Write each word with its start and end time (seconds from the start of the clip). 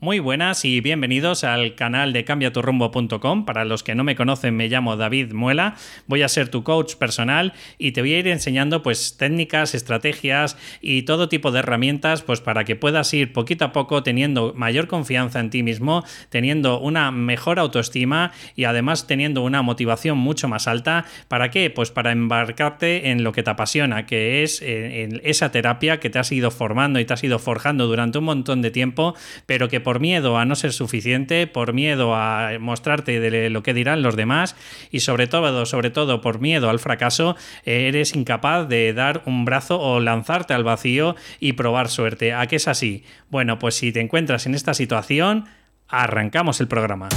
Muy 0.00 0.20
buenas 0.20 0.64
y 0.64 0.80
bienvenidos 0.80 1.42
al 1.42 1.74
canal 1.74 2.12
de 2.12 2.22
cambiaturrumbo.com. 2.24 3.44
Para 3.44 3.64
los 3.64 3.82
que 3.82 3.96
no 3.96 4.04
me 4.04 4.14
conocen, 4.14 4.54
me 4.54 4.68
llamo 4.68 4.96
David 4.96 5.32
Muela. 5.32 5.74
Voy 6.06 6.22
a 6.22 6.28
ser 6.28 6.50
tu 6.50 6.62
coach 6.62 6.94
personal 6.94 7.52
y 7.78 7.90
te 7.90 8.00
voy 8.00 8.14
a 8.14 8.20
ir 8.20 8.28
enseñando 8.28 8.84
pues 8.84 9.16
técnicas, 9.16 9.74
estrategias 9.74 10.56
y 10.80 11.02
todo 11.02 11.28
tipo 11.28 11.50
de 11.50 11.58
herramientas 11.58 12.22
pues 12.22 12.40
para 12.40 12.62
que 12.62 12.76
puedas 12.76 13.12
ir 13.12 13.32
poquito 13.32 13.64
a 13.64 13.72
poco 13.72 14.04
teniendo 14.04 14.54
mayor 14.54 14.86
confianza 14.86 15.40
en 15.40 15.50
ti 15.50 15.64
mismo, 15.64 16.04
teniendo 16.28 16.78
una 16.78 17.10
mejor 17.10 17.58
autoestima 17.58 18.30
y 18.54 18.64
además 18.64 19.08
teniendo 19.08 19.42
una 19.42 19.62
motivación 19.62 20.16
mucho 20.16 20.46
más 20.46 20.68
alta. 20.68 21.06
¿Para 21.26 21.50
qué? 21.50 21.70
Pues 21.70 21.90
para 21.90 22.12
embarcarte 22.12 23.10
en 23.10 23.24
lo 23.24 23.32
que 23.32 23.42
te 23.42 23.50
apasiona, 23.50 24.06
que 24.06 24.44
es 24.44 24.62
eh, 24.62 25.02
en 25.02 25.20
esa 25.24 25.50
terapia 25.50 25.98
que 25.98 26.08
te 26.08 26.20
has 26.20 26.30
ido 26.30 26.52
formando 26.52 27.00
y 27.00 27.04
te 27.04 27.14
has 27.14 27.24
ido 27.24 27.40
forjando 27.40 27.88
durante 27.88 28.18
un 28.18 28.26
montón 28.26 28.62
de 28.62 28.70
tiempo, 28.70 29.16
pero 29.44 29.66
que 29.66 29.87
por 29.88 30.00
miedo 30.00 30.36
a 30.36 30.44
no 30.44 30.54
ser 30.54 30.74
suficiente, 30.74 31.46
por 31.46 31.72
miedo 31.72 32.14
a 32.14 32.50
mostrarte 32.60 33.20
de 33.20 33.48
lo 33.48 33.62
que 33.62 33.72
dirán 33.72 34.02
los 34.02 34.16
demás 34.16 34.54
y 34.90 35.00
sobre 35.00 35.26
todo, 35.28 35.64
sobre 35.64 35.88
todo 35.88 36.20
por 36.20 36.40
miedo 36.40 36.68
al 36.68 36.78
fracaso, 36.78 37.36
eres 37.64 38.14
incapaz 38.14 38.68
de 38.68 38.92
dar 38.92 39.22
un 39.24 39.46
brazo 39.46 39.80
o 39.80 39.98
lanzarte 39.98 40.52
al 40.52 40.62
vacío 40.62 41.16
y 41.40 41.54
probar 41.54 41.88
suerte. 41.88 42.34
¿A 42.34 42.46
qué 42.48 42.56
es 42.56 42.68
así? 42.68 43.02
Bueno, 43.30 43.58
pues 43.58 43.76
si 43.76 43.90
te 43.90 44.00
encuentras 44.00 44.44
en 44.44 44.54
esta 44.54 44.74
situación, 44.74 45.46
arrancamos 45.88 46.60
el 46.60 46.68
programa. 46.68 47.08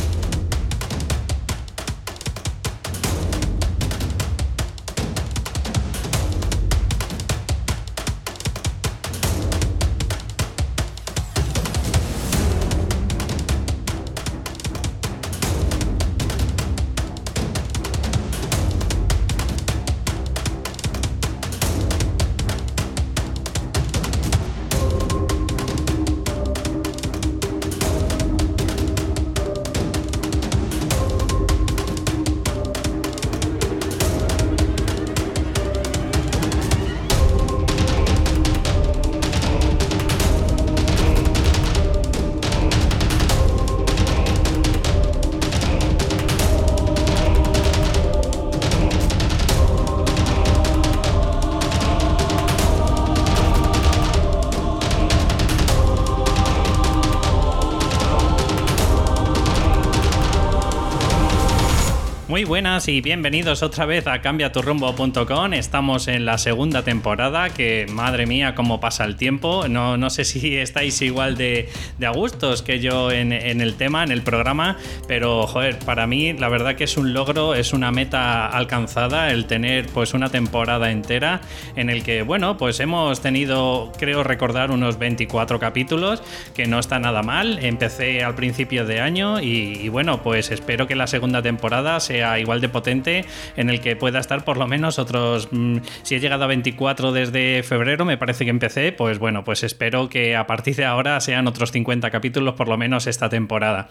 Muy 62.41 62.47
buenas 62.47 62.87
y 62.87 63.01
bienvenidos 63.01 63.61
otra 63.61 63.85
vez 63.85 64.07
a 64.07 64.19
cambiaturrumbo.com. 64.19 65.53
Estamos 65.53 66.07
en 66.07 66.25
la 66.25 66.39
segunda 66.39 66.81
temporada, 66.81 67.51
que 67.51 67.85
madre 67.87 68.25
mía, 68.25 68.55
cómo 68.55 68.79
pasa 68.79 69.05
el 69.05 69.15
tiempo. 69.15 69.67
No, 69.67 69.95
no 69.95 70.09
sé 70.09 70.25
si 70.25 70.57
estáis 70.57 70.99
igual 71.03 71.37
de, 71.37 71.69
de 71.99 72.05
a 72.07 72.09
gustos 72.09 72.63
que 72.63 72.79
yo 72.79 73.11
en, 73.11 73.31
en, 73.31 73.61
el 73.61 73.75
tema, 73.75 74.03
en 74.03 74.11
el 74.11 74.23
programa, 74.23 74.77
pero 75.07 75.45
joder, 75.45 75.77
para 75.85 76.07
mí 76.07 76.33
la 76.33 76.49
verdad 76.49 76.73
que 76.73 76.85
es 76.85 76.97
un 76.97 77.13
logro, 77.13 77.53
es 77.53 77.73
una 77.73 77.91
meta 77.91 78.47
alcanzada 78.47 79.29
el 79.29 79.45
tener 79.45 79.85
pues 79.85 80.15
una 80.15 80.29
temporada 80.29 80.89
entera 80.89 81.41
en 81.75 81.91
el 81.91 82.01
que, 82.01 82.23
bueno, 82.23 82.57
pues 82.57 82.79
hemos 82.79 83.21
tenido, 83.21 83.91
creo 83.99 84.23
recordar, 84.23 84.71
unos 84.71 84.97
24 84.97 85.59
capítulos, 85.59 86.23
que 86.55 86.65
no 86.65 86.79
está 86.79 86.97
nada 86.97 87.21
mal. 87.21 87.59
Empecé 87.63 88.23
al 88.23 88.33
principio 88.33 88.83
de 88.83 88.99
año 88.99 89.39
y, 89.39 89.77
y 89.79 89.89
bueno, 89.89 90.23
pues 90.23 90.49
espero 90.49 90.87
que 90.87 90.95
la 90.95 91.05
segunda 91.05 91.43
temporada 91.43 91.99
sea 91.99 92.30
igual 92.39 92.61
de 92.61 92.69
potente, 92.69 93.25
en 93.57 93.69
el 93.69 93.81
que 93.81 93.95
pueda 93.95 94.19
estar 94.19 94.43
por 94.45 94.57
lo 94.57 94.67
menos 94.67 94.99
otros. 94.99 95.49
Mm, 95.51 95.77
si 96.03 96.15
he 96.15 96.19
llegado 96.19 96.43
a 96.43 96.47
24 96.47 97.11
desde 97.11 97.63
febrero, 97.63 98.05
me 98.05 98.17
parece 98.17 98.43
que 98.45 98.51
empecé, 98.51 98.91
pues 98.91 99.17
bueno, 99.19 99.43
pues 99.43 99.63
espero 99.63 100.09
que 100.09 100.35
a 100.35 100.45
partir 100.47 100.75
de 100.75 100.85
ahora 100.85 101.19
sean 101.19 101.47
otros 101.47 101.71
50 101.71 102.11
capítulos 102.11 102.55
por 102.55 102.67
lo 102.67 102.77
menos 102.77 103.07
esta 103.07 103.29
temporada. 103.29 103.89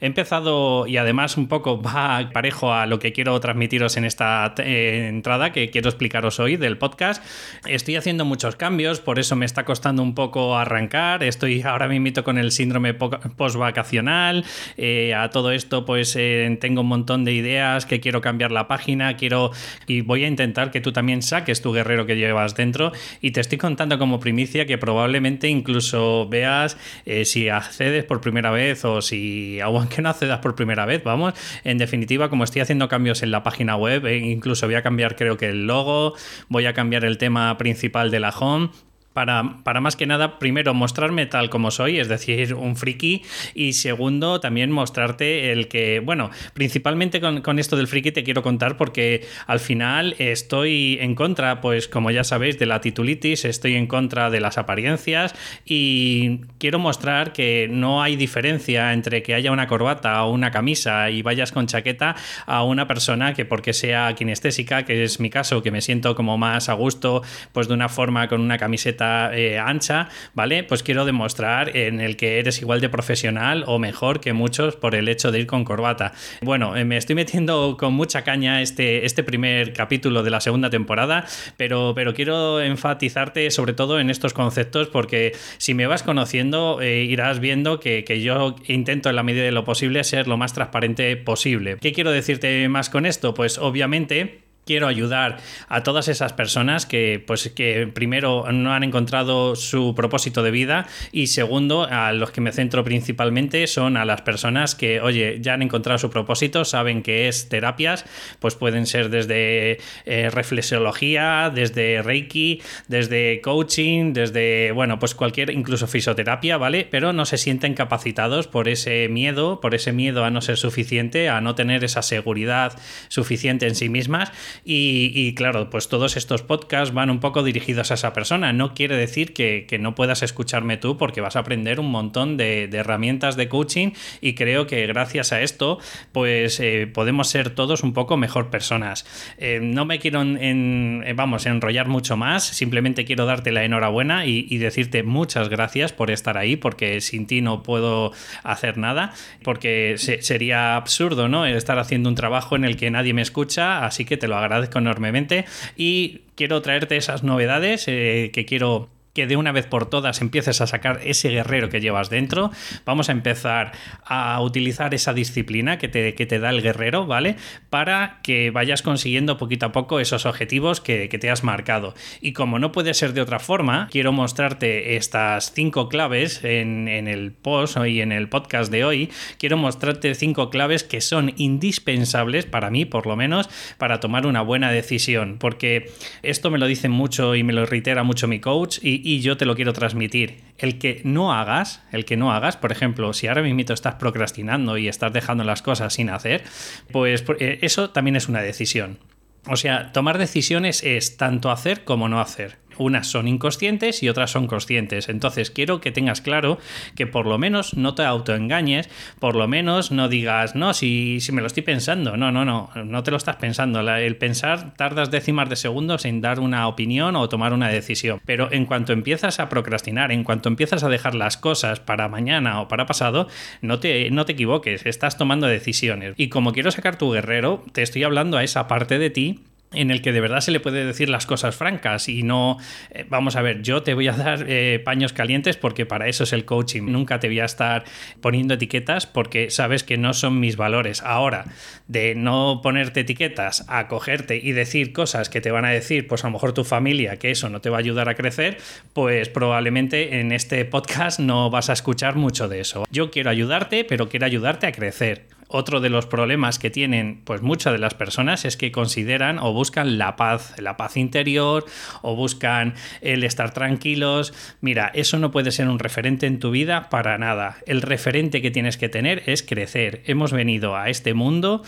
He 0.00 0.06
empezado 0.06 0.86
y 0.86 0.96
además 0.96 1.36
un 1.36 1.48
poco 1.48 1.80
va 1.80 2.30
parejo 2.32 2.72
a 2.72 2.86
lo 2.86 2.98
que 2.98 3.12
quiero 3.12 3.38
transmitiros 3.40 3.96
en 3.96 4.04
esta 4.04 4.54
eh, 4.58 5.08
entrada 5.08 5.52
que 5.52 5.70
quiero 5.70 5.88
explicaros 5.88 6.38
hoy 6.40 6.56
del 6.56 6.78
podcast. 6.78 7.24
Estoy 7.66 7.96
haciendo 7.96 8.24
muchos 8.24 8.56
cambios, 8.56 9.00
por 9.00 9.18
eso 9.18 9.36
me 9.36 9.46
está 9.46 9.64
costando 9.64 10.02
un 10.02 10.14
poco 10.14 10.56
arrancar. 10.56 11.22
Estoy 11.24 11.62
ahora 11.62 11.88
mismo 11.88 12.04
con 12.24 12.38
el 12.38 12.52
síndrome 12.52 12.92
post-vacacional. 12.94 14.44
Eh, 14.76 15.14
a 15.14 15.30
todo 15.30 15.52
esto, 15.52 15.84
pues 15.84 16.14
eh, 16.16 16.56
tengo 16.60 16.82
un 16.82 16.88
montón 16.88 17.24
de 17.24 17.32
ideas 17.32 17.73
que 17.86 18.00
quiero 18.00 18.20
cambiar 18.20 18.52
la 18.52 18.68
página, 18.68 19.16
quiero 19.16 19.50
y 19.86 20.00
voy 20.00 20.24
a 20.24 20.28
intentar 20.28 20.70
que 20.70 20.80
tú 20.80 20.92
también 20.92 21.22
saques 21.22 21.60
tu 21.60 21.72
guerrero 21.72 22.06
que 22.06 22.16
llevas 22.16 22.54
dentro. 22.54 22.92
Y 23.20 23.32
te 23.32 23.40
estoy 23.40 23.58
contando 23.58 23.98
como 23.98 24.20
primicia 24.20 24.66
que 24.66 24.78
probablemente 24.78 25.48
incluso 25.48 26.28
veas 26.28 26.76
eh, 27.06 27.24
si 27.24 27.48
accedes 27.48 28.04
por 28.04 28.20
primera 28.20 28.50
vez 28.50 28.84
o 28.84 29.02
si 29.02 29.60
aunque 29.60 30.02
no 30.02 30.08
accedas 30.08 30.38
por 30.38 30.54
primera 30.54 30.86
vez, 30.86 31.02
vamos, 31.02 31.34
en 31.64 31.78
definitiva 31.78 32.30
como 32.30 32.44
estoy 32.44 32.62
haciendo 32.62 32.88
cambios 32.88 33.22
en 33.22 33.30
la 33.30 33.42
página 33.42 33.76
web, 33.76 34.06
eh, 34.06 34.18
incluso 34.18 34.66
voy 34.66 34.76
a 34.76 34.82
cambiar 34.82 35.16
creo 35.16 35.36
que 35.36 35.48
el 35.48 35.66
logo, 35.66 36.14
voy 36.48 36.66
a 36.66 36.74
cambiar 36.74 37.04
el 37.04 37.18
tema 37.18 37.56
principal 37.58 38.10
de 38.10 38.20
la 38.20 38.30
home 38.30 38.70
para, 39.14 39.58
para, 39.62 39.80
más 39.80 39.96
que 39.96 40.06
nada, 40.06 40.38
primero, 40.38 40.74
mostrarme 40.74 41.24
tal 41.26 41.48
como 41.48 41.70
soy, 41.70 41.98
es 41.98 42.08
decir, 42.08 42.54
un 42.54 42.76
friki, 42.76 43.22
y 43.54 43.72
segundo, 43.72 44.40
también 44.40 44.70
mostrarte 44.70 45.52
el 45.52 45.68
que, 45.68 46.00
bueno, 46.00 46.30
principalmente 46.52 47.20
con, 47.20 47.40
con, 47.40 47.58
esto 47.58 47.76
del 47.76 47.86
friki 47.86 48.10
te 48.10 48.24
quiero 48.24 48.42
contar 48.42 48.76
porque 48.76 49.24
al 49.46 49.60
final 49.60 50.16
estoy 50.18 50.98
en 51.00 51.14
contra, 51.14 51.60
pues 51.60 51.88
como 51.88 52.10
ya 52.10 52.24
sabéis, 52.24 52.58
de 52.58 52.66
la 52.66 52.80
titulitis, 52.80 53.44
estoy 53.44 53.76
en 53.76 53.86
contra 53.86 54.30
de 54.30 54.40
las 54.40 54.58
apariencias 54.58 55.34
y 55.64 56.40
quiero 56.58 56.80
mostrar 56.80 57.32
que 57.32 57.68
no 57.70 58.02
hay 58.02 58.16
diferencia 58.16 58.92
entre 58.92 59.22
que 59.22 59.34
haya 59.34 59.52
una 59.52 59.68
corbata 59.68 60.24
o 60.24 60.32
una 60.32 60.50
camisa 60.50 61.10
y 61.10 61.22
vayas 61.22 61.52
con 61.52 61.66
chaqueta 61.66 62.16
a 62.46 62.64
una 62.64 62.88
persona 62.88 63.32
que 63.32 63.44
porque 63.44 63.72
sea 63.72 64.12
kinestésica, 64.14 64.84
que 64.84 65.04
es 65.04 65.20
mi 65.20 65.30
caso, 65.30 65.62
que 65.62 65.70
me 65.70 65.80
siento 65.80 66.16
como 66.16 66.36
más 66.36 66.68
a 66.68 66.72
gusto, 66.72 67.22
pues 67.52 67.68
de 67.68 67.74
una 67.74 67.88
forma 67.88 68.26
con 68.28 68.40
una 68.40 68.58
camiseta 68.58 69.03
eh, 69.32 69.58
ancha, 69.58 70.08
¿vale? 70.34 70.64
Pues 70.64 70.82
quiero 70.82 71.04
demostrar 71.04 71.76
en 71.76 72.00
el 72.00 72.16
que 72.16 72.38
eres 72.38 72.60
igual 72.60 72.80
de 72.80 72.88
profesional 72.88 73.64
o 73.66 73.78
mejor 73.78 74.20
que 74.20 74.32
muchos 74.32 74.76
por 74.76 74.94
el 74.94 75.08
hecho 75.08 75.32
de 75.32 75.40
ir 75.40 75.46
con 75.46 75.64
corbata. 75.64 76.12
Bueno, 76.42 76.76
eh, 76.76 76.84
me 76.84 76.96
estoy 76.96 77.16
metiendo 77.16 77.76
con 77.78 77.94
mucha 77.94 78.22
caña 78.22 78.62
este, 78.62 79.04
este 79.06 79.22
primer 79.22 79.72
capítulo 79.72 80.22
de 80.22 80.30
la 80.30 80.40
segunda 80.40 80.70
temporada, 80.70 81.24
pero, 81.56 81.92
pero 81.94 82.14
quiero 82.14 82.60
enfatizarte 82.60 83.50
sobre 83.50 83.72
todo 83.72 84.00
en 84.00 84.10
estos 84.10 84.32
conceptos 84.32 84.88
porque 84.88 85.32
si 85.58 85.74
me 85.74 85.86
vas 85.86 86.02
conociendo 86.02 86.80
eh, 86.80 87.04
irás 87.04 87.40
viendo 87.40 87.80
que, 87.80 88.04
que 88.04 88.20
yo 88.22 88.56
intento 88.66 89.10
en 89.10 89.16
la 89.16 89.22
medida 89.22 89.44
de 89.44 89.52
lo 89.52 89.64
posible 89.64 90.02
ser 90.04 90.28
lo 90.28 90.36
más 90.36 90.52
transparente 90.52 91.16
posible. 91.16 91.76
¿Qué 91.80 91.92
quiero 91.92 92.10
decirte 92.10 92.68
más 92.68 92.90
con 92.90 93.06
esto? 93.06 93.34
Pues 93.34 93.58
obviamente 93.58 94.43
quiero 94.64 94.86
ayudar 94.86 95.38
a 95.68 95.82
todas 95.82 96.08
esas 96.08 96.32
personas 96.32 96.86
que, 96.86 97.22
pues, 97.26 97.50
que 97.50 97.88
primero 97.92 98.50
no 98.52 98.72
han 98.72 98.84
encontrado 98.84 99.56
su 99.56 99.94
propósito 99.94 100.42
de 100.42 100.50
vida 100.50 100.86
y 101.12 101.28
segundo, 101.28 101.86
a 101.90 102.12
los 102.12 102.30
que 102.30 102.40
me 102.40 102.52
centro 102.52 102.84
principalmente 102.84 103.66
son 103.66 103.96
a 103.96 104.04
las 104.04 104.22
personas 104.22 104.74
que, 104.74 105.00
oye, 105.00 105.38
ya 105.40 105.54
han 105.54 105.62
encontrado 105.62 105.98
su 105.98 106.10
propósito, 106.10 106.64
saben 106.64 107.02
que 107.02 107.28
es 107.28 107.48
terapias, 107.48 108.04
pues 108.38 108.54
pueden 108.54 108.86
ser 108.86 109.10
desde 109.10 109.78
eh, 110.04 110.30
reflexología, 110.30 111.50
desde 111.54 112.02
Reiki, 112.02 112.62
desde 112.88 113.40
coaching, 113.40 114.12
desde, 114.12 114.72
bueno, 114.72 114.98
pues 114.98 115.14
cualquier, 115.14 115.50
incluso 115.50 115.86
fisioterapia, 115.86 116.56
¿vale? 116.56 116.86
Pero 116.90 117.12
no 117.12 117.26
se 117.26 117.38
sienten 117.38 117.74
capacitados 117.74 118.46
por 118.46 118.68
ese 118.68 119.08
miedo, 119.08 119.60
por 119.60 119.74
ese 119.74 119.92
miedo 119.92 120.24
a 120.24 120.30
no 120.30 120.40
ser 120.40 120.56
suficiente, 120.56 121.28
a 121.28 121.40
no 121.40 121.54
tener 121.54 121.84
esa 121.84 122.02
seguridad 122.02 122.78
suficiente 123.08 123.66
en 123.66 123.74
sí 123.74 123.88
mismas 123.88 124.32
Y, 124.64 125.34
claro, 125.34 125.70
pues 125.70 125.88
todos 125.88 126.16
estos 126.16 126.42
podcasts 126.42 126.94
van 126.94 127.10
un 127.10 127.20
poco 127.20 127.42
dirigidos 127.42 127.90
a 127.90 127.94
esa 127.94 128.12
persona. 128.12 128.52
No 128.52 128.74
quiere 128.74 128.96
decir 128.96 129.32
que, 129.32 129.66
no 129.80 129.94
puedas 129.94 130.22
escucharme 130.22 130.76
tú 130.76 130.96
porque 130.96 131.20
vas 131.20 131.36
a 131.36 131.40
aprender 131.40 131.80
un 131.80 131.90
montón 131.90 132.36
de, 132.36 132.64
herramientas 132.72 133.36
de 133.36 133.48
coaching 133.48 133.90
y 134.20 134.34
creo 134.34 134.66
que 134.66 134.86
gracias 134.86 135.32
a 135.32 135.42
esto 135.42 135.78
pues 136.12 136.60
eh, 136.60 136.86
podemos 136.86 137.28
ser 137.28 137.50
todos 137.50 137.82
un 137.82 137.92
poco 137.92 138.16
mejor 138.16 138.50
personas. 138.50 139.04
Eh, 139.38 139.60
no 139.60 139.84
me 139.84 139.98
quiero 139.98 140.22
en, 140.22 141.04
vamos, 141.16 141.46
enrollar 141.46 141.88
mucho 141.88 142.16
más, 142.16 142.44
simplemente 142.44 143.04
quiero 143.04 143.26
darte 143.26 143.52
la 143.52 143.64
enhorabuena 143.64 144.26
y, 144.26 144.54
decirte 144.58 145.02
muchas 145.02 145.48
gracias 145.48 145.92
por 145.92 146.10
estar 146.10 146.38
ahí 146.38 146.56
porque 146.56 147.00
sin 147.00 147.26
ti 147.26 147.42
no 147.42 147.62
puedo 147.62 148.12
hacer 148.42 148.78
nada 148.78 149.12
porque 149.42 149.96
sería 149.98 150.76
absurdo, 150.76 151.28
¿no? 151.28 151.44
Estar 151.44 151.78
haciendo 151.78 152.08
un 152.08 152.14
trabajo 152.14 152.56
en 152.56 152.64
el 152.64 152.76
que 152.76 152.90
nadie 152.90 153.12
me 153.12 153.22
escucha, 153.22 153.84
así 153.84 154.04
que 154.04 154.16
te 154.16 154.28
lo 154.28 154.36
agradezco 154.44 154.78
enormemente. 154.78 155.44
Y 155.76 156.22
quiero 156.36 156.62
traerte 156.62 156.96
esas 156.96 157.22
novedades 157.22 157.84
eh, 157.88 158.30
que 158.32 158.44
quiero 158.44 158.88
que 159.14 159.26
de 159.26 159.36
una 159.36 159.52
vez 159.52 159.66
por 159.66 159.86
todas 159.88 160.20
empieces 160.20 160.60
a 160.60 160.66
sacar 160.66 161.00
ese 161.04 161.30
guerrero 161.30 161.70
que 161.70 161.80
llevas 161.80 162.10
dentro. 162.10 162.50
Vamos 162.84 163.08
a 163.08 163.12
empezar 163.12 163.72
a 164.04 164.40
utilizar 164.40 164.92
esa 164.92 165.14
disciplina 165.14 165.78
que 165.78 165.88
te, 165.88 166.12
te 166.12 166.38
da 166.38 166.50
el 166.50 166.62
guerrero, 166.62 167.06
¿vale? 167.06 167.36
Para 167.70 168.20
que 168.22 168.50
vayas 168.50 168.82
consiguiendo 168.82 169.38
poquito 169.38 169.66
a 169.66 169.72
poco 169.72 170.00
esos 170.00 170.26
objetivos 170.26 170.80
que, 170.80 171.14
te 171.14 171.30
has 171.30 171.44
marcado. 171.44 171.94
Y 172.20 172.32
como 172.32 172.58
no 172.58 172.72
puede 172.72 172.92
ser 172.92 173.12
de 173.12 173.20
otra 173.20 173.38
forma, 173.38 173.88
quiero 173.92 174.12
mostrarte 174.12 174.96
estas 174.96 175.52
cinco 175.54 175.88
claves 175.88 176.42
en, 176.42 176.88
en 176.88 177.06
el 177.06 177.30
post 177.30 177.76
y 177.86 178.00
en 178.00 178.10
el 178.10 178.28
podcast 178.28 178.70
de 178.72 178.84
hoy. 178.84 179.10
Quiero 179.38 179.56
mostrarte 179.56 180.12
cinco 180.16 180.50
claves 180.50 180.82
que 180.82 181.00
son 181.00 181.32
indispensables 181.36 182.46
para 182.46 182.70
mí, 182.70 182.84
por 182.84 183.06
lo 183.06 183.14
menos, 183.14 183.48
para 183.78 184.00
tomar 184.00 184.26
una 184.26 184.42
buena 184.42 184.72
decisión. 184.72 185.36
Porque 185.38 185.92
esto 186.22 186.50
me 186.50 186.58
lo 186.58 186.66
dicen 186.66 186.90
mucho 186.90 187.36
y 187.36 187.44
me 187.44 187.52
lo 187.52 187.64
reitera 187.64 188.02
mucho 188.02 188.26
mi 188.26 188.40
coach 188.40 188.78
y, 188.82 189.03
y 189.04 189.20
yo 189.20 189.36
te 189.36 189.44
lo 189.44 189.54
quiero 189.54 189.74
transmitir. 189.74 190.42
El 190.56 190.78
que 190.78 191.02
no 191.04 191.34
hagas, 191.34 191.82
el 191.92 192.06
que 192.06 192.16
no 192.16 192.32
hagas, 192.32 192.56
por 192.56 192.72
ejemplo, 192.72 193.12
si 193.12 193.26
ahora 193.26 193.42
mismo 193.42 193.60
estás 193.60 193.96
procrastinando 193.96 194.78
y 194.78 194.88
estás 194.88 195.12
dejando 195.12 195.44
las 195.44 195.60
cosas 195.60 195.92
sin 195.92 196.08
hacer, 196.08 196.42
pues 196.90 197.22
eh, 197.38 197.58
eso 197.60 197.90
también 197.90 198.16
es 198.16 198.28
una 198.28 198.40
decisión. 198.40 198.98
O 199.46 199.56
sea, 199.56 199.92
tomar 199.92 200.16
decisiones 200.16 200.82
es 200.82 201.18
tanto 201.18 201.50
hacer 201.50 201.84
como 201.84 202.08
no 202.08 202.18
hacer 202.18 202.56
unas 202.78 203.06
son 203.06 203.28
inconscientes 203.28 204.02
y 204.02 204.08
otras 204.08 204.30
son 204.30 204.46
conscientes. 204.46 205.08
Entonces 205.08 205.50
quiero 205.50 205.80
que 205.80 205.92
tengas 205.92 206.20
claro 206.20 206.58
que 206.96 207.06
por 207.06 207.26
lo 207.26 207.38
menos 207.38 207.74
no 207.74 207.94
te 207.94 208.04
autoengañes, 208.04 208.88
por 209.18 209.36
lo 209.36 209.48
menos 209.48 209.90
no 209.90 210.08
digas, 210.08 210.54
no, 210.54 210.74
si, 210.74 211.20
si 211.20 211.32
me 211.32 211.40
lo 211.40 211.46
estoy 211.46 211.62
pensando, 211.62 212.16
no, 212.16 212.32
no, 212.32 212.44
no, 212.44 212.70
no 212.84 213.02
te 213.02 213.10
lo 213.10 213.16
estás 213.16 213.36
pensando. 213.36 213.80
el 213.80 214.16
pensar 214.16 214.74
tardas 214.76 215.10
décimas 215.10 215.48
de 215.48 215.56
segundos 215.56 216.04
en 216.04 216.20
dar 216.20 216.40
una 216.40 216.68
opinión 216.68 217.16
o 217.16 217.28
tomar 217.28 217.52
una 217.52 217.68
decisión. 217.68 218.20
Pero 218.24 218.52
en 218.52 218.66
cuanto 218.66 218.92
empiezas 218.92 219.40
a 219.40 219.48
procrastinar, 219.48 220.12
en 220.12 220.24
cuanto 220.24 220.48
empiezas 220.48 220.82
a 220.84 220.88
dejar 220.88 221.14
las 221.14 221.36
cosas 221.36 221.80
para 221.80 222.08
mañana 222.08 222.60
o 222.60 222.68
para 222.68 222.86
pasado, 222.86 223.28
no 223.60 223.78
te, 223.78 224.10
no 224.10 224.24
te 224.24 224.32
equivoques, 224.32 224.86
estás 224.86 225.18
tomando 225.18 225.46
decisiones. 225.46 226.14
Y 226.16 226.28
como 226.28 226.52
quiero 226.52 226.70
sacar 226.70 226.96
tu 226.96 227.12
guerrero, 227.12 227.64
te 227.72 227.82
estoy 227.82 228.04
hablando 228.04 228.36
a 228.36 228.44
esa 228.44 228.68
parte 228.68 228.98
de 228.98 229.10
ti 229.10 229.40
en 229.74 229.90
el 229.90 230.02
que 230.02 230.12
de 230.12 230.20
verdad 230.20 230.40
se 230.40 230.50
le 230.50 230.60
puede 230.60 230.84
decir 230.84 231.08
las 231.08 231.26
cosas 231.26 231.54
francas 231.54 232.08
y 232.08 232.22
no, 232.22 232.58
eh, 232.90 233.04
vamos 233.08 233.36
a 233.36 233.42
ver, 233.42 233.62
yo 233.62 233.82
te 233.82 233.94
voy 233.94 234.08
a 234.08 234.12
dar 234.16 234.44
eh, 234.48 234.80
paños 234.84 235.12
calientes 235.12 235.56
porque 235.56 235.86
para 235.86 236.08
eso 236.08 236.24
es 236.24 236.32
el 236.32 236.44
coaching. 236.44 236.82
Nunca 236.84 237.20
te 237.20 237.28
voy 237.28 237.40
a 237.40 237.44
estar 237.44 237.84
poniendo 238.20 238.54
etiquetas 238.54 239.06
porque 239.06 239.50
sabes 239.50 239.84
que 239.84 239.96
no 239.96 240.14
son 240.14 240.40
mis 240.40 240.56
valores. 240.56 241.02
Ahora, 241.02 241.46
de 241.88 242.14
no 242.14 242.60
ponerte 242.62 243.00
etiquetas, 243.00 243.64
a 243.68 243.88
cogerte 243.88 244.36
y 244.36 244.52
decir 244.52 244.92
cosas 244.92 245.28
que 245.28 245.40
te 245.40 245.50
van 245.50 245.64
a 245.64 245.70
decir, 245.70 246.06
pues 246.06 246.24
a 246.24 246.28
lo 246.28 246.32
mejor 246.32 246.52
tu 246.52 246.64
familia, 246.64 247.18
que 247.18 247.30
eso 247.30 247.48
no 247.48 247.60
te 247.60 247.70
va 247.70 247.76
a 247.76 247.80
ayudar 247.80 248.08
a 248.08 248.14
crecer, 248.14 248.58
pues 248.92 249.28
probablemente 249.28 250.20
en 250.20 250.32
este 250.32 250.64
podcast 250.64 251.20
no 251.20 251.50
vas 251.50 251.70
a 251.70 251.72
escuchar 251.72 252.16
mucho 252.16 252.48
de 252.48 252.60
eso. 252.60 252.84
Yo 252.90 253.10
quiero 253.10 253.30
ayudarte, 253.30 253.84
pero 253.84 254.08
quiero 254.08 254.26
ayudarte 254.26 254.66
a 254.66 254.72
crecer 254.72 255.26
otro 255.48 255.80
de 255.80 255.90
los 255.90 256.06
problemas 256.06 256.58
que 256.58 256.70
tienen 256.70 257.20
pues 257.24 257.42
muchas 257.42 257.72
de 257.72 257.78
las 257.78 257.94
personas 257.94 258.44
es 258.44 258.56
que 258.56 258.72
consideran 258.72 259.38
o 259.38 259.52
buscan 259.52 259.98
la 259.98 260.16
paz, 260.16 260.54
la 260.58 260.76
paz 260.76 260.96
interior 260.96 261.64
o 262.02 262.16
buscan 262.16 262.74
el 263.00 263.24
estar 263.24 263.52
tranquilos. 263.52 264.32
Mira, 264.60 264.90
eso 264.94 265.18
no 265.18 265.30
puede 265.30 265.52
ser 265.52 265.68
un 265.68 265.78
referente 265.78 266.26
en 266.26 266.38
tu 266.38 266.50
vida 266.50 266.88
para 266.90 267.18
nada. 267.18 267.58
El 267.66 267.82
referente 267.82 268.42
que 268.42 268.50
tienes 268.50 268.76
que 268.76 268.88
tener 268.88 269.22
es 269.26 269.42
crecer. 269.42 270.02
Hemos 270.06 270.32
venido 270.32 270.76
a 270.76 270.88
este 270.88 271.14
mundo, 271.14 271.62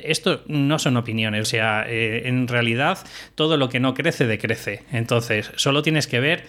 esto 0.00 0.42
no 0.46 0.78
son 0.78 0.96
opiniones, 0.96 1.42
o 1.42 1.44
sea, 1.44 1.84
eh, 1.86 2.28
en 2.28 2.48
realidad 2.48 2.98
todo 3.34 3.56
lo 3.56 3.68
que 3.68 3.80
no 3.80 3.94
crece 3.94 4.26
decrece. 4.26 4.84
Entonces, 4.92 5.50
solo 5.56 5.82
tienes 5.82 6.06
que 6.06 6.20
ver 6.20 6.44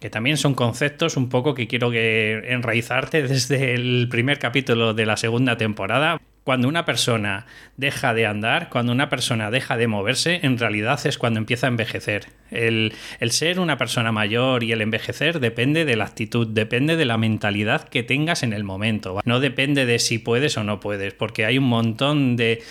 que 0.00 0.10
también 0.10 0.36
son 0.36 0.54
conceptos 0.54 1.16
un 1.16 1.28
poco 1.28 1.54
que 1.54 1.66
quiero 1.66 1.90
que 1.90 2.52
enraizarte 2.52 3.22
desde 3.28 3.74
el 3.74 4.08
primer 4.10 4.38
capítulo 4.38 4.94
de 4.94 5.06
la 5.06 5.16
segunda 5.16 5.56
temporada. 5.56 6.20
Cuando 6.48 6.66
una 6.66 6.86
persona 6.86 7.44
deja 7.76 8.14
de 8.14 8.24
andar, 8.24 8.70
cuando 8.70 8.90
una 8.92 9.10
persona 9.10 9.50
deja 9.50 9.76
de 9.76 9.86
moverse, 9.86 10.40
en 10.44 10.56
realidad 10.56 10.98
es 11.06 11.18
cuando 11.18 11.40
empieza 11.40 11.66
a 11.66 11.68
envejecer. 11.68 12.28
El, 12.50 12.94
ser 13.28 13.60
una 13.60 13.76
persona 13.76 14.12
mayor 14.12 14.64
y 14.64 14.72
el 14.72 14.80
envejecer 14.80 15.40
depende 15.40 15.84
de 15.84 15.94
la 15.94 16.04
actitud, 16.04 16.46
depende 16.46 16.96
de 16.96 17.04
la 17.04 17.18
mentalidad 17.18 17.86
que 17.86 18.02
tengas 18.02 18.42
en 18.42 18.54
el 18.54 18.64
momento. 18.64 19.20
No 19.26 19.40
depende 19.40 19.84
de 19.84 19.98
si 19.98 20.18
puedes 20.18 20.56
o 20.56 20.64
no 20.64 20.80
puedes, 20.80 21.12
porque 21.12 21.44
hay 21.44 21.58
un 21.58 21.64
montón 21.64 22.36
de, 22.36 22.62